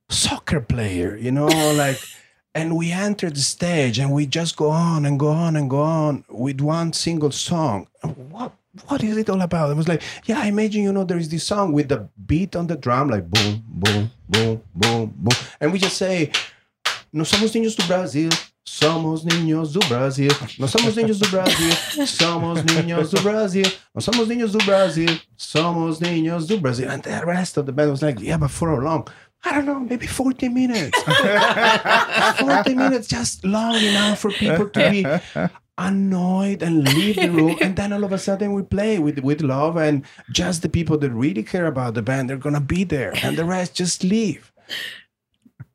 [0.09, 1.47] soccer player, you know,
[1.77, 1.99] like
[2.55, 5.81] and we enter the stage and we just go on and go on and go
[5.81, 7.89] on with one single song.
[8.03, 8.53] What
[8.89, 9.71] what is it all about?
[9.71, 12.57] It was like, yeah, I imagine, you know, there is this song with the beat
[12.57, 15.39] on the drum, like boom, boom, boom, boom, boom.
[15.61, 16.31] And we just say,
[17.15, 18.29] Nós somos niños do Brasil,
[18.67, 20.31] somos niños do Brasil.
[20.59, 21.71] Nós somos niños do Brasil,
[22.07, 23.65] somos niños do Brasil.
[23.95, 26.91] Nós somos niños do Brasil, somos niños do Brasil.
[26.91, 29.07] And the rest of the band was like, yeah, but for how long?
[29.45, 30.99] I don't know, maybe 40 minutes.
[32.41, 35.07] 40 minutes, just long enough for people to be
[35.77, 39.41] annoyed and leave the room and then all of a sudden we play with with
[39.41, 43.13] love and just the people that really care about the band they're gonna be there
[43.23, 44.53] and the rest just leave.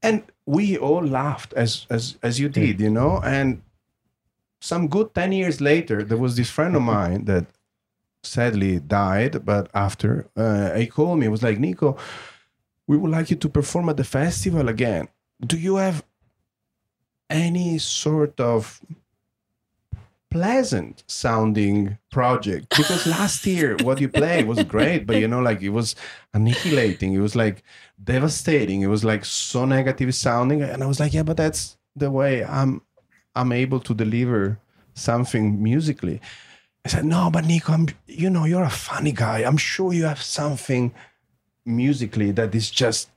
[0.02, 3.62] And we all laughed as as as you did you know and
[4.62, 7.46] some good 10 years later there was this friend of mine that
[8.24, 11.98] sadly died but after uh, he called me was like nico
[12.90, 15.08] we would like you to perform at the festival again.
[15.46, 16.04] Do you have
[17.30, 18.82] any sort of
[20.30, 22.70] pleasant sounding project.
[22.78, 25.96] Because last year what you played was great but you know like it was
[26.34, 27.14] annihilating.
[27.14, 27.64] It was like
[28.04, 28.82] devastating.
[28.82, 30.62] It was like so negative sounding.
[30.62, 32.82] And i was like yeah but that's the way i'm
[33.36, 34.60] i'm able to deliver
[34.94, 36.22] something musically.
[36.86, 39.40] I said no but nico i'm you know you're a funny guy.
[39.40, 40.94] I'm sure you have something
[41.66, 43.10] musically that is just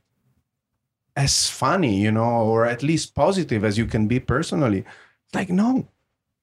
[1.15, 4.85] as funny you know or at least positive as you can be personally.
[5.35, 5.87] Like no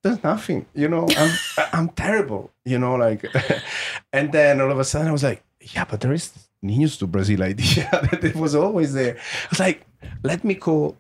[0.04, 1.32] there's nothing you know i'm
[1.74, 3.26] i'm terrible you know like
[4.14, 5.44] and then all of a sudden i was like
[5.74, 6.32] yeah but there is
[6.64, 9.16] niños du brasil idea that it was always there.
[9.16, 9.86] I was like
[10.24, 10.98] let me call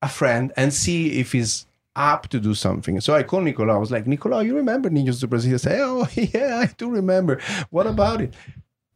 [0.00, 3.00] a friend and see if he's up to do something.
[3.00, 5.78] So i called nicola i was like nicola you remember niños du brasil i say
[5.80, 7.40] oh yeah i do remember.
[7.70, 8.34] What about it?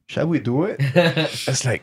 [0.09, 0.77] Shall we do it?
[0.81, 1.83] It's like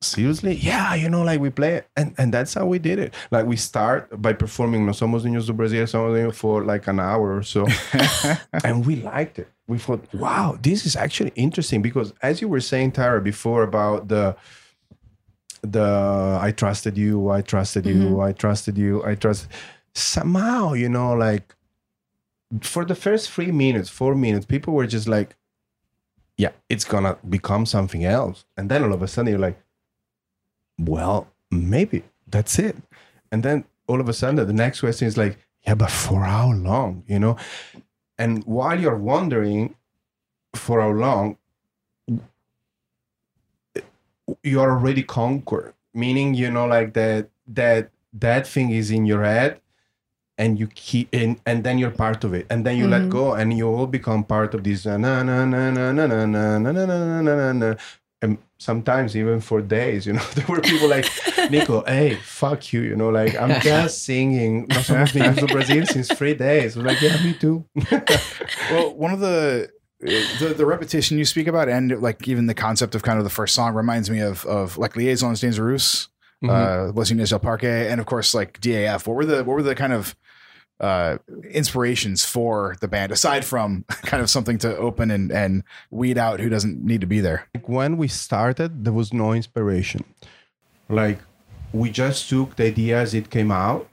[0.00, 0.54] seriously?
[0.54, 3.14] Yeah you know like we play it and and that's how we did it.
[3.30, 7.36] Like we start by performing no somos niños do brasil somos for like an hour
[7.36, 7.66] or so.
[8.64, 9.48] And we liked it.
[9.66, 14.08] We thought wow this is actually interesting because as you were saying tara before about
[14.08, 14.36] the
[15.62, 18.24] the i trusted you i trusted you Mhm.
[18.28, 19.48] i trusted you i trust
[19.92, 21.54] somehow you know like
[22.62, 25.34] for the first three minutes four minutes people were just like
[26.36, 28.44] yeah it's gonna become something else.
[28.56, 29.58] And then all of a sudden you're like
[30.78, 32.76] well, maybe that's it.
[33.32, 36.52] And then all of a sudden, the next question is like, yeah, but for how
[36.52, 37.02] long?
[37.06, 37.36] You know?
[38.18, 39.74] And while you're wondering
[40.54, 41.36] for how long,
[44.42, 49.60] you're already conquered, meaning, you know, like that, that, that thing is in your head
[50.36, 53.08] and you keep in, and then you're part of it, and then you let Mhm.
[53.10, 54.86] go, and you all become part of this.
[54.86, 57.76] uh, Na na na na na na na na na na na na na and
[58.58, 61.06] sometimes even for days, you know, there were people like,
[61.50, 65.86] Nico, hey, fuck you, you know, like I'm just singing Nós Somos Niños do Brasil
[65.86, 66.76] since three days.
[66.76, 67.64] I was like, yeah, me too.
[68.70, 72.94] well, one of the the, the repetition you speak about, and like even the concept
[72.94, 76.08] of kind of the first song, reminds me of of like Liaisons Dangereuses,
[76.44, 76.50] Mhm.
[76.50, 79.08] uh, Niños del Parque, and of course like DAF.
[79.08, 80.14] What were the what were the kind of
[80.80, 81.18] uh,
[81.50, 86.40] inspirations for the band aside from kind of something to open and and weed out
[86.40, 87.48] who doesn't need to be there?
[87.54, 90.04] like when we started there was no inspiration
[90.88, 91.18] like
[91.72, 93.88] we just took the idea as it came out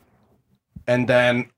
[0.88, 1.50] and then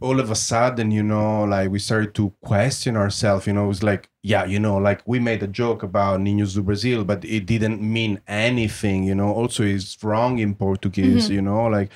[0.00, 3.68] all of a sudden you know like we started to question ourselves you know it
[3.68, 7.24] was like yeah you know like we made a joke about niños du brasil but
[7.24, 11.92] it didn't mean anything you know also it's wrong in portuguese you know like a-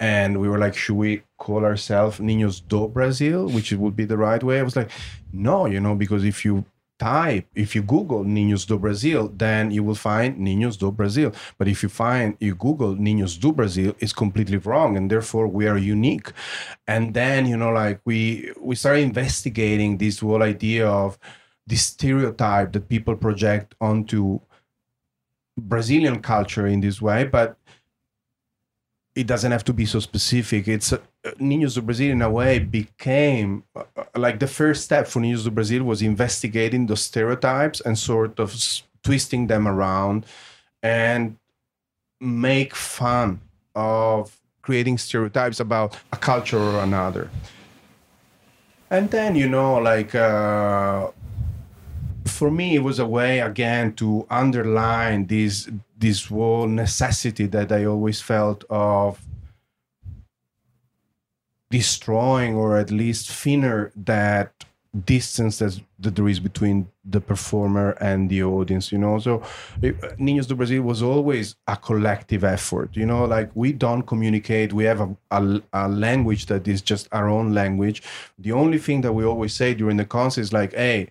[0.00, 4.16] and we were like should we call ourselves niños do brazil which would be the
[4.16, 4.58] right way.
[4.60, 4.90] I was like
[5.32, 6.64] no you know because if you
[6.98, 11.68] type if you google niños do brazil then you will find niños do brazil but
[11.68, 15.78] if you find you google niños do brazil it's completely wrong and therefore we are
[15.78, 16.32] unique.
[16.86, 21.18] And then you know like we we started investigating this whole idea of
[21.66, 24.40] this stereotype that people project onto
[25.56, 27.24] brazilian culture in this way.
[27.24, 27.56] But
[29.18, 30.68] it doesn't have to be so specific.
[30.68, 30.98] It's uh,
[31.40, 35.42] Niños du Brasil in a way became uh, uh, like the first step for Niños
[35.42, 38.54] du Brasil was investigating those stereotypes and sort of
[39.02, 40.24] twisting them around
[40.84, 41.36] and
[42.20, 43.40] make fun
[43.74, 47.28] of creating stereotypes about a culture or another.
[48.88, 51.08] And then you know like uh,
[52.24, 55.68] for me it was a way again to underline this
[55.98, 59.20] this whole necessity that i always felt of
[61.70, 64.64] destroying or at least thinner that
[65.04, 69.18] distance that there is between the performer and the audience you know?
[69.18, 69.42] So
[69.82, 73.24] it, niños du brasil was always a collective effort you know?
[73.26, 77.52] Like we don't communicate we have a, a, a language that is just our own
[77.52, 78.02] language.
[78.38, 81.10] The only thing that we always say during the concert is like hey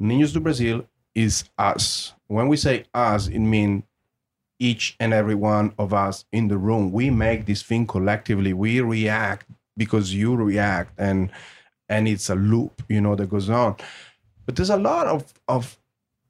[0.00, 2.14] Niños du Brasil is us.
[2.28, 3.82] When we say us, it means
[4.58, 6.92] each and every one of us in the room.
[6.92, 8.52] We make this thing collectively.
[8.52, 9.46] We react
[9.76, 11.30] because you react, and
[11.88, 13.76] and it's a loop, you know, that goes on.
[14.46, 15.78] But there's a lot of of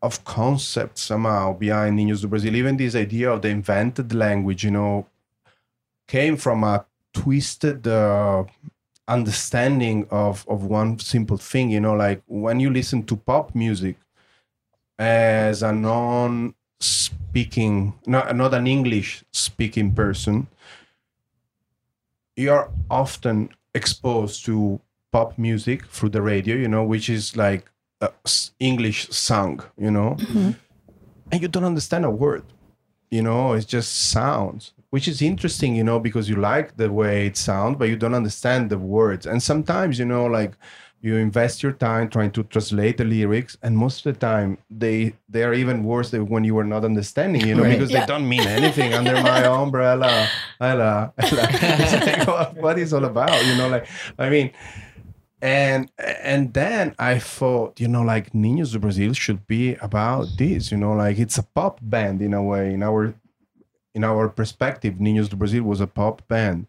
[0.02, 2.54] of concepts somehow behind Niños du Brasil.
[2.54, 5.06] Even this idea of the invented language, you know,
[6.06, 8.44] came from a twisted uh,
[9.08, 13.96] understanding of of one simple thing you know like when you listen to pop music
[14.98, 16.54] as a non
[17.28, 20.46] speaking not, not an english speaking person
[22.36, 24.80] you're often exposed to
[25.12, 27.70] pop music through the radio you know which is like
[28.00, 28.08] uh,
[28.60, 30.16] english song you know?
[31.30, 32.44] And you don't understand a word
[33.10, 37.26] you know it's just sounds which is interesting you know because you like the way
[37.26, 39.26] it sounds but you don't understand the words.
[39.26, 40.52] And sometimes you know like
[41.00, 45.14] you invest your time trying to translate the lyrics and most of the time they
[45.28, 47.78] they are even worse than when you were not understanding you know Right.
[47.78, 48.00] because Yeah.
[48.00, 50.26] they don't mean anything under my umbrella
[50.60, 51.12] Ella, Ella.
[51.16, 53.86] Like, what- what is all about you know like
[54.18, 54.50] i mean
[55.40, 60.72] and and then I thought, you know, like Niños du Brasil should be about this,
[60.72, 62.74] you know, like it's a pop band in a way.
[62.74, 63.14] In our
[63.94, 66.66] in our perspective, Niños du Brasil was a pop band,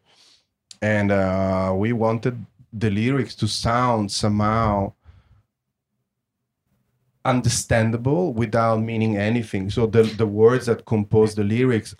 [0.83, 4.93] and uh, we wanted the lyrics to sound somehow
[7.25, 9.69] understandable without meaning anything.
[9.69, 11.95] So the the words that compose the lyrics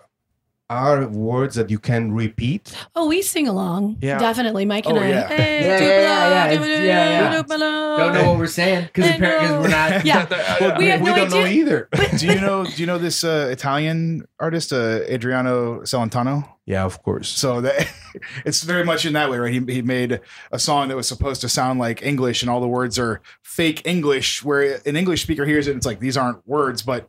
[0.70, 2.72] are words that you can repeat.
[2.94, 3.96] Oh, we sing along.
[4.00, 4.18] Yeah.
[4.18, 4.64] Definitely.
[4.66, 5.08] Mike and Oh, I.
[5.08, 5.26] yeah.
[5.28, 7.42] Hey, Yeah, yeah, Tupelo, yeah, yeah, yeah, yeah.
[7.98, 9.60] Don't know what we're saying because I know.
[9.62, 10.04] we're not.
[10.04, 10.26] Yeah.
[10.60, 11.60] Well, We have no don't know idea.
[11.60, 11.88] either.
[12.18, 16.46] do you know do you know this uh, Italian artist uh, Adriano Celentano?
[16.70, 17.28] Yeah, of course.
[17.28, 17.92] So that
[18.44, 19.52] it's very much in that way, right?
[19.52, 20.20] He, he made
[20.52, 23.82] a song that was supposed to sound like English, and all the words are fake
[23.84, 24.44] English.
[24.44, 27.08] Where an English speaker hears it, it's like these aren't words, but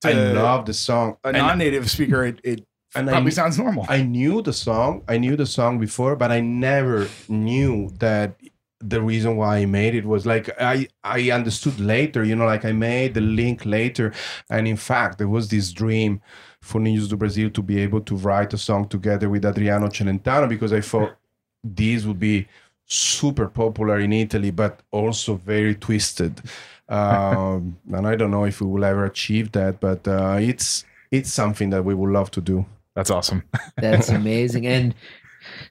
[0.00, 1.18] to I love the song.
[1.22, 3.86] a non-native speaker, it, it and probably I, sounds normal.
[3.88, 5.04] I knew the song.
[5.06, 8.34] I knew the song before, but I never knew that
[8.80, 12.24] the reason why I made it was like I I understood later.
[12.24, 14.12] You know, like I made the link later,
[14.50, 16.20] and in fact, there was this dream
[16.66, 20.48] for Niños du Brasil to be able to write a song together with Adriano Celentano
[20.48, 21.16] because I thought
[21.62, 22.48] this would be
[22.86, 26.42] super popular in Italy, but also very twisted.
[26.88, 31.32] Um, and I don't know if we will ever achieve that, but uh, it's it's
[31.32, 32.66] something that we would love to do.
[32.94, 33.44] That's awesome.
[33.76, 34.66] That's amazing.
[34.66, 34.94] And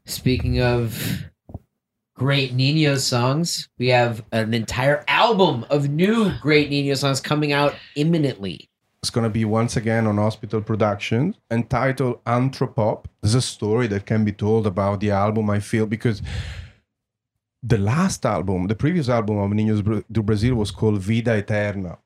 [0.05, 1.25] speaking of
[2.15, 7.75] great Nino songs, we have an entire album of new great Nino songs coming out
[7.97, 8.69] imminently.
[9.05, 13.05] It's going to be once again on Hospital Productions entitled Anthropop.
[13.21, 16.23] There's a story that can be told about the album, I feel, because
[17.61, 21.99] the last album, the previous album of Niños du Brasil was called Vida Eterna.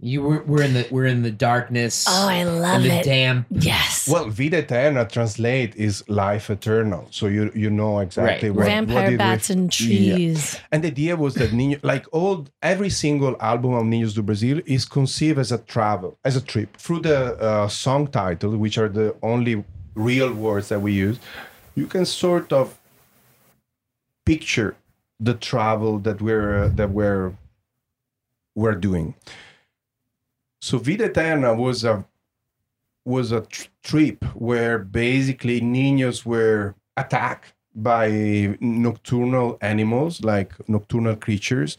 [0.00, 2.06] You were we're in the we're in the darkness.
[2.08, 3.04] Oh, I and love the it.
[3.04, 3.46] damp.
[3.50, 4.08] yes.
[4.08, 7.06] Well, vida eterna translate is life eternal.
[7.10, 8.56] So you you know exactly Right.
[8.56, 10.58] what Vampire what it bats ref- and trees.
[10.72, 14.60] And the idea was that Ninho, like all every single album of Niños du Brasil
[14.66, 18.88] is conceived as a travel, as a trip through the uh, song title, which are
[18.88, 19.64] the only
[19.94, 21.18] real words that we use.
[21.76, 22.76] You can sort of
[24.24, 24.74] picture
[25.20, 27.32] the travel that we're uh, that we're
[28.54, 29.14] we're doing.
[30.62, 32.06] So Vida Eterna was a
[33.04, 41.78] was a tr- trip where basically niños were attacked by nocturnal animals like nocturnal creatures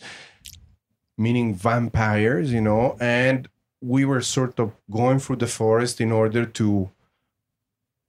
[1.18, 3.48] meaning vampires you know and
[3.80, 6.90] we were sort of going through the forest in order to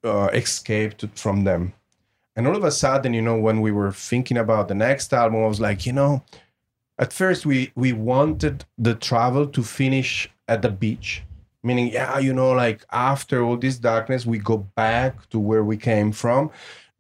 [0.03, 1.73] uh, escape to, from them.
[2.35, 5.45] And all of a sudden you know when we were thinking about the next album
[5.45, 6.25] i was like you know
[6.99, 11.23] at first we we wanted the travel to finish at the beach.
[11.63, 15.79] Meaning yeah you know like after all this darkness we go back to where we
[15.79, 16.51] came from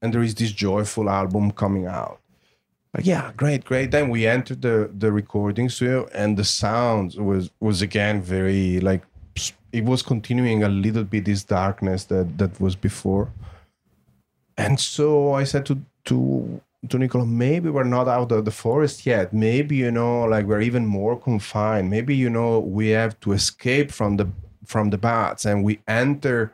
[0.01, 2.19] and there is this joyful album coming out.
[2.95, 3.91] Like yeah great great.
[3.91, 9.03] Then we entered the the recording studio and the sound was was again very like
[9.73, 13.31] it was continuing a little bit this darkness that that was before.
[14.57, 19.07] And so i said to to to Nicola, maybe we're not out of the forest
[19.07, 19.32] yet.
[19.32, 21.91] Maybe you know, like we're even more confined.
[21.91, 24.28] Maybe you know, we have to escape from the
[24.64, 26.53] from the bats, and we enter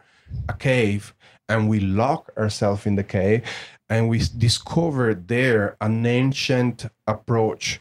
[0.49, 1.15] a cave,
[1.49, 3.43] and we lock ourselves in the cave,
[3.89, 7.81] and we discover there an ancient approach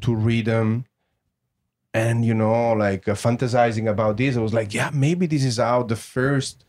[0.00, 0.84] to rhythm.
[1.94, 5.56] And you know, like uh, fantasizing about this, I was like, yeah, maybe this is
[5.56, 6.64] how the first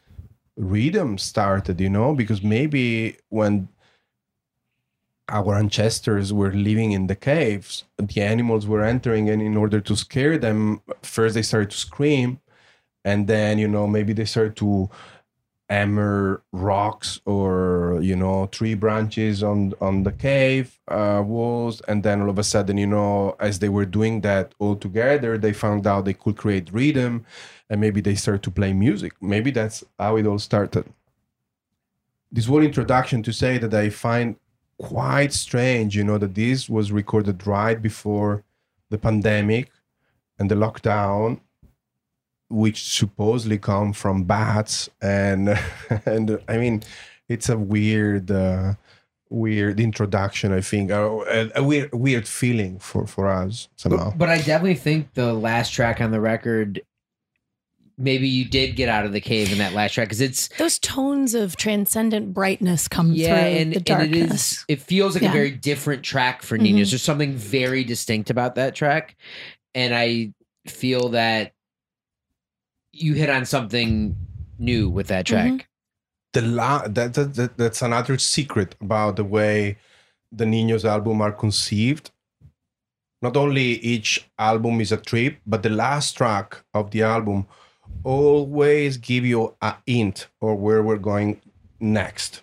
[0.55, 1.79] rhythm started.
[1.79, 3.69] You know, because maybe when
[5.29, 7.85] our ancestors were living in the caves.
[7.97, 12.39] The animals were entering and in order to scare them first they started to scream
[13.05, 14.89] and then you know maybe they started to
[15.69, 22.21] hammer rocks or you know tree branches on on the cave uh, walls and then
[22.21, 25.85] all of a sudden you know as they were doing that all together they found
[25.85, 27.23] out they could create rhythm
[27.69, 29.13] and maybe they started to play music.
[29.21, 30.85] Maybe that's how it all started.
[32.31, 34.35] This whole introduction to say that i find
[34.79, 38.43] quite strange, you know, that this was recorded right before
[38.89, 39.71] the pandemic
[40.39, 41.41] and the lockdown,
[42.49, 45.49] which supposedly come from bats, and
[46.05, 46.81] and I mean,
[47.27, 48.73] it's a weird, uh,
[49.29, 50.51] weird introduction.
[50.53, 54.11] I think, uh, a, a weird, weird feeling for for us somehow.
[54.11, 56.81] But, but I definitely think the last track on the record,
[57.99, 60.79] maybe you did get out of the cave in that last track because it's Those
[60.79, 64.31] tones of transcendent brightness come yeah, through and, the and darkness.
[64.31, 64.65] it is.
[64.69, 65.29] It feels like Yeah.
[65.29, 66.57] a very different track for.
[66.57, 66.91] Ninos.
[66.91, 69.15] There's something very distinct about that track,
[69.75, 70.31] and I
[70.65, 71.51] feel that
[72.93, 74.15] you hit on something
[74.57, 75.51] new with that track.
[75.51, 75.65] Mhm.
[76.33, 79.77] the la- that, that, that that's another secret about the way
[80.31, 82.11] the Niños album are conceived.
[83.21, 87.47] Not only each album is a trip, but the last track of the album
[88.03, 91.41] always give you a hint or where we're going
[91.79, 92.41] next.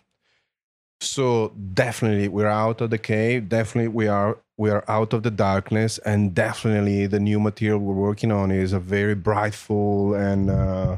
[1.00, 3.48] So definitely we're out of the cave.
[3.48, 7.92] Definitely we are we are out of the darkness, and definitely the new material we're
[7.94, 10.96] working on is a very brightful and uh,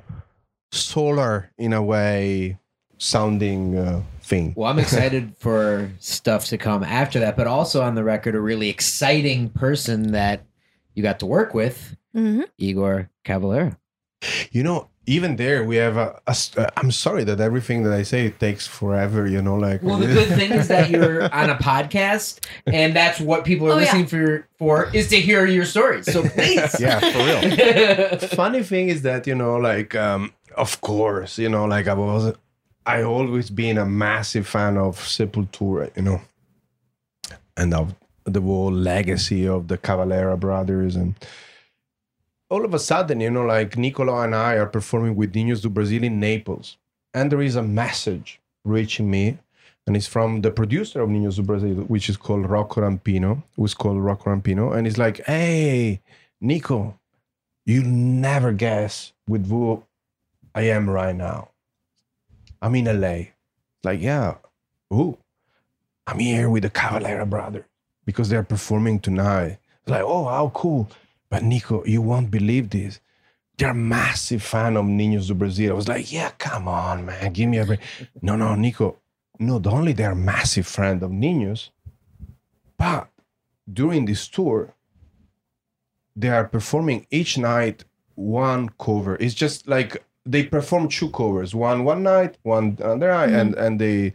[0.71, 2.57] solar in a way
[2.99, 4.55] sounding uh, thing.
[4.57, 8.41] Well, I'm excited for stuff to come after that, but also on the record, a
[8.41, 10.45] really exciting person that
[10.95, 12.45] you got to work with, Mhm.
[12.59, 13.77] Igor Cavalera.
[14.51, 16.21] You know, even there we have a.
[16.27, 19.27] a s- uh, I'm sorry that everything that I say takes forever.
[19.29, 23.21] You know, like Well, the good thing is that you're on a podcast, and that's
[23.21, 23.85] what people are Oh, yeah.
[23.85, 26.13] listening for for is to hear your stories.
[26.13, 27.41] So please, yeah, for real.
[27.43, 28.19] real.
[28.43, 32.33] funny thing is that you know like um of course you know like i was
[32.87, 36.21] i always been a massive fan of sepultura you know
[37.57, 37.95] and of
[38.25, 41.15] the whole legacy of the cavalera brothers and
[42.51, 45.69] all of a sudden you know like nicola and i are performing with niños du
[45.69, 46.77] brasil in naples
[47.15, 49.39] and there is a message reaching me
[49.87, 53.75] and it's from the producer of niños du brasil which is called rocco rampino who's
[53.75, 56.01] called rocco rampino and he's like hey
[56.41, 56.99] nico
[57.67, 59.83] you'll never guess with who
[60.59, 61.51] I am right now.
[62.61, 63.27] I'm in LA.
[63.85, 64.35] Like, yeah,
[64.91, 65.17] who?
[66.07, 67.65] I'm here with the Cavalera brother
[68.05, 69.59] because they're performing tonight.
[69.83, 70.91] It's like, oh, how cool.
[71.31, 73.01] But Nico, you won't believe this.
[73.57, 75.73] They're a massive fan of Niños du Brasil.
[75.73, 77.33] I was like, yeah, come on, man.
[77.33, 77.81] Give me a break.
[78.23, 78.97] No, no, Nico.
[79.41, 81.71] Not only they're a massive friend of Niños,
[82.77, 83.09] but
[83.73, 84.75] during this tour,
[86.17, 89.17] they are performing each night one cover.
[89.21, 91.55] It's just like they perform two covers.
[91.55, 94.15] One one night, one another night, and and they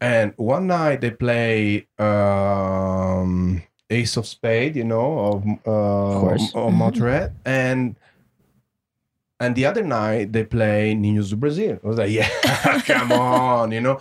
[0.00, 6.52] and one night they play um Ace of Spade, you know, of uh, course.
[6.54, 7.96] of Motorhead, and
[9.40, 11.78] and the other night they play Niños du Brasil.
[11.82, 12.28] I was like, yeah,
[12.86, 13.98] come on, you know.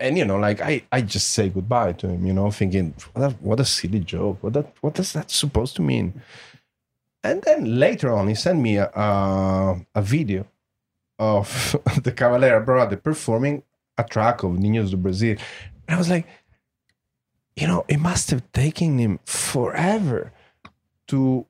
[0.00, 3.32] And you know, like I, I just say goodbye to him, you know, thinking, what
[3.32, 4.38] a, what a silly joke.
[4.42, 6.22] What that, what is that supposed to mean?
[7.24, 10.46] And then later on, he sent me a a, a video
[11.18, 13.64] of the Cavalera brother performing
[13.98, 15.36] a track of Niños du Brasil,
[15.88, 16.26] and I was like,
[17.60, 20.32] you know, it must have taken him forever
[21.08, 21.44] to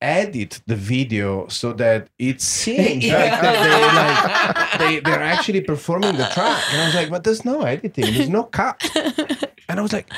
[0.00, 6.16] edit the video so that it seems like that they like they, they're actually performing
[6.16, 6.62] the track.
[6.72, 8.80] And I was like, but there's no editing, there's no cut.
[9.68, 10.12] And I was like,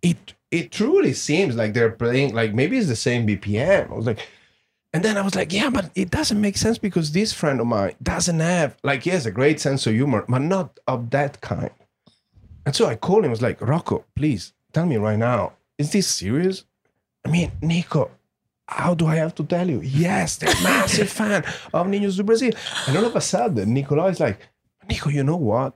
[0.00, 3.90] it it truly seems like they're playing like maybe it's the same BPM.
[3.90, 4.26] I was like,
[4.92, 7.66] and then I was like, yeah, but it doesn't make sense because this friend of
[7.66, 11.40] mine doesn't have like he has a great sense of humor, but not of that
[11.40, 11.70] kind.
[12.66, 15.92] And so I called him, I was like, Rocco, please tell me right now, is
[15.92, 16.64] this serious?
[17.24, 18.10] I mean, Nico,
[18.66, 19.80] how do I have to tell you?
[19.80, 22.52] Yes, they're massive fan of Niños du Brasil.
[22.86, 24.38] And all of a sudden, Nicola is like,
[24.88, 25.74] Nico, you know what?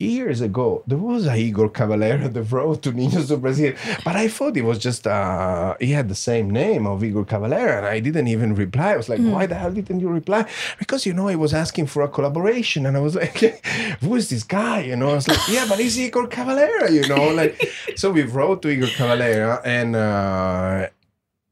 [0.00, 3.74] Years ago, there was a Igor Cavalera that wrote to Niños du Brasil,
[4.04, 7.78] but I thought it was just, uh, he had the same name of Igor Cavalera,
[7.78, 8.92] and I didn't even reply.
[8.92, 10.48] I was like, why the hell didn't you reply?
[10.78, 13.38] Because, you know, he was asking for a collaboration, and I was like,
[14.00, 14.82] who is this guy?
[14.82, 17.34] You know, I was like, yeah, but he's Igor Cavalera, you know?
[17.34, 20.86] Like, so we wrote to Igor Cavalera, and, uh,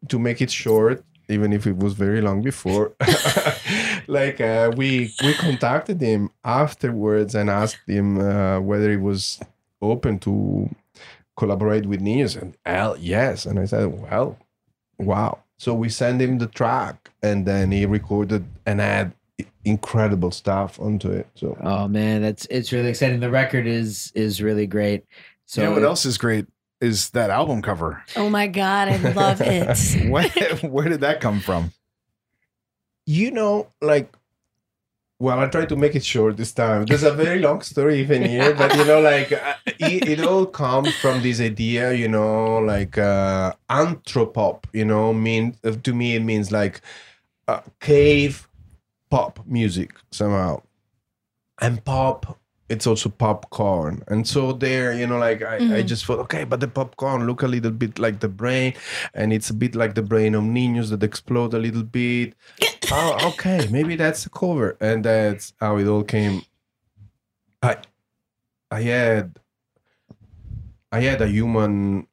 [0.07, 2.93] to make it short, even if it was very long before,
[4.07, 9.41] like uh, we we contacted him afterwards and asked him uh, whether he was
[9.83, 10.69] open to
[11.37, 13.47] collaborate with Niños, and hell yes.
[13.47, 14.39] And I said, well,
[14.99, 15.39] wow.
[15.59, 19.13] So we sent him the track, and then he recorded and had
[19.65, 21.27] incredible stuff onto it.
[21.35, 23.21] So Oh man, that's it's really exciting.
[23.21, 25.05] The record is is really great.
[25.47, 26.47] So you know what else is great
[26.81, 28.03] is that album cover.
[28.17, 30.09] Oh my god, I love it.
[30.11, 30.29] Where,
[30.63, 31.73] where did that come from?
[33.07, 34.13] you know, like,
[35.19, 36.85] well, I tried to make it short this time.
[36.85, 40.45] There's a very long story even here, but you know, like, uh, it, it all
[40.45, 44.65] comes from this idea, you know, like uh, anthropop.
[44.73, 46.83] You know, mean uh, to me it means like
[47.49, 48.49] uh, cave
[49.09, 50.63] pop music somehow,
[51.61, 52.39] and pop.
[52.69, 55.87] It's also popcorn, and so there, you know, like I, I Mhm.
[55.87, 58.75] just thought, okay, but the popcorn look a little bit like the brain,
[59.15, 62.35] and it's a bit like the brain of Niños that explode a little bit.
[62.93, 66.43] oh, okay, maybe that's the cover, and that's how it all came.
[67.63, 67.77] I,
[68.73, 69.39] I had,
[70.91, 72.09] I had a human.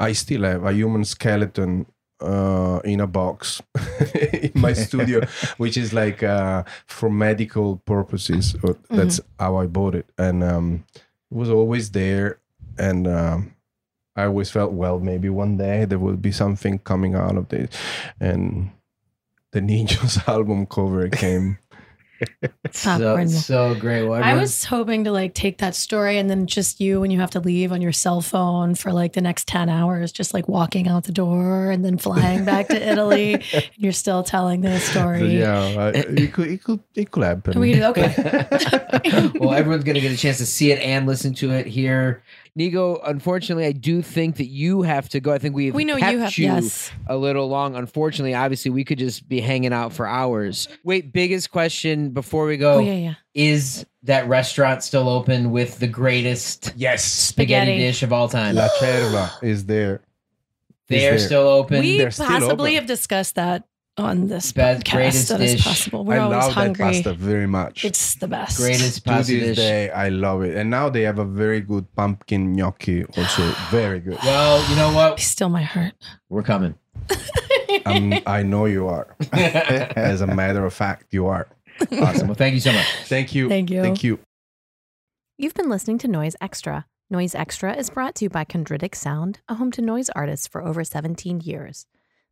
[0.00, 1.86] I still have a human skeleton
[2.20, 3.62] uh, in a box
[4.32, 5.20] in my studio,
[5.56, 8.56] which is like uh, for medical purposes.
[8.62, 10.84] Or That's how I bought it, and um,
[11.30, 12.38] it was always there.
[12.78, 13.54] And um,
[14.16, 17.68] I always felt, well, maybe one day there will be something coming out of this,
[18.20, 18.70] and
[19.52, 21.58] the Niños album cover came.
[22.70, 24.04] So, so great.
[24.04, 27.20] Well, I was hoping to like take that story and then just you when you
[27.20, 30.48] have to leave on your cell phone for like the next 10 hours, just like
[30.48, 33.42] walking out the door and then flying back to Italy.
[33.52, 35.38] And you're still telling this story.
[35.38, 37.58] yeah, I, it could it could it could happen.
[37.58, 38.14] We okay.
[39.34, 42.22] well, everyone's going to get a chance to see it and listen to it here.
[42.56, 45.32] Nico, unfortunately, I do think that you have to go.
[45.32, 46.90] I think we've we know kept you have, yes.
[47.06, 47.76] a little long.
[47.76, 50.68] Unfortunately, obviously, we could just be hanging out for hours.
[50.84, 53.14] Wait, biggest question before we go Oh, yeah, yeah.
[53.34, 57.78] is that restaurant still open with the greatest yes, spaghetti, Spaghetti.
[57.78, 58.54] dish of all time?
[58.56, 60.00] La Cerva is there.
[60.88, 61.18] they are there.
[61.18, 61.80] still open.
[61.80, 62.74] We they're possibly open.
[62.74, 63.64] have discussed that
[63.96, 65.64] on this Best- podcast greatest that is dish.
[65.64, 66.04] possible.
[66.04, 66.84] We're I always love hungry.
[66.84, 67.84] that pasta very much.
[67.84, 68.56] It's the best.
[68.58, 69.56] greatest pasta to this dish.
[69.56, 70.56] day, I love it.
[70.56, 74.18] And now they have a very good pumpkin gnocchi, also very good.
[74.24, 75.18] Well, you know what?
[75.18, 75.94] He's Still my heart.
[76.28, 76.74] We're coming.
[77.86, 79.16] Um, I know you are.
[79.32, 81.46] As a matter of fact, you are.
[82.00, 82.26] awesome.
[82.26, 82.84] Well, thank you so much.
[83.04, 83.48] Thank you.
[83.48, 83.80] Thank you.
[83.80, 84.18] Thank you.
[85.38, 86.84] You've been listening to Noise Extra.
[87.10, 90.62] Noise Extra is brought to you by Chondritic Sound, a home to noise artists for
[90.62, 91.86] over 17 years,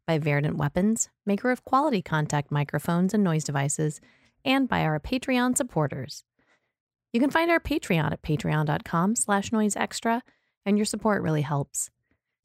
[0.09, 4.01] by Verdant Weapons, maker of quality contact microphones and noise devices,
[4.43, 6.25] and by our Patreon supporters.
[7.13, 10.23] You can find our Patreon at patreon.com slash noise extra,
[10.65, 11.91] and your support really helps.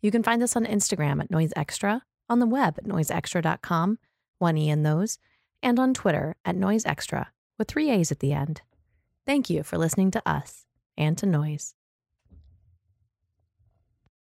[0.02, 3.98] You can find us on Instagram at Noise Extra, on the web at noiseextra.com,
[4.40, 5.18] one E in those,
[5.62, 8.62] and on Twitter at Noise Extra, with three A's at the end.
[9.26, 10.66] Thank you for listening to us
[10.98, 11.76] and to Noise.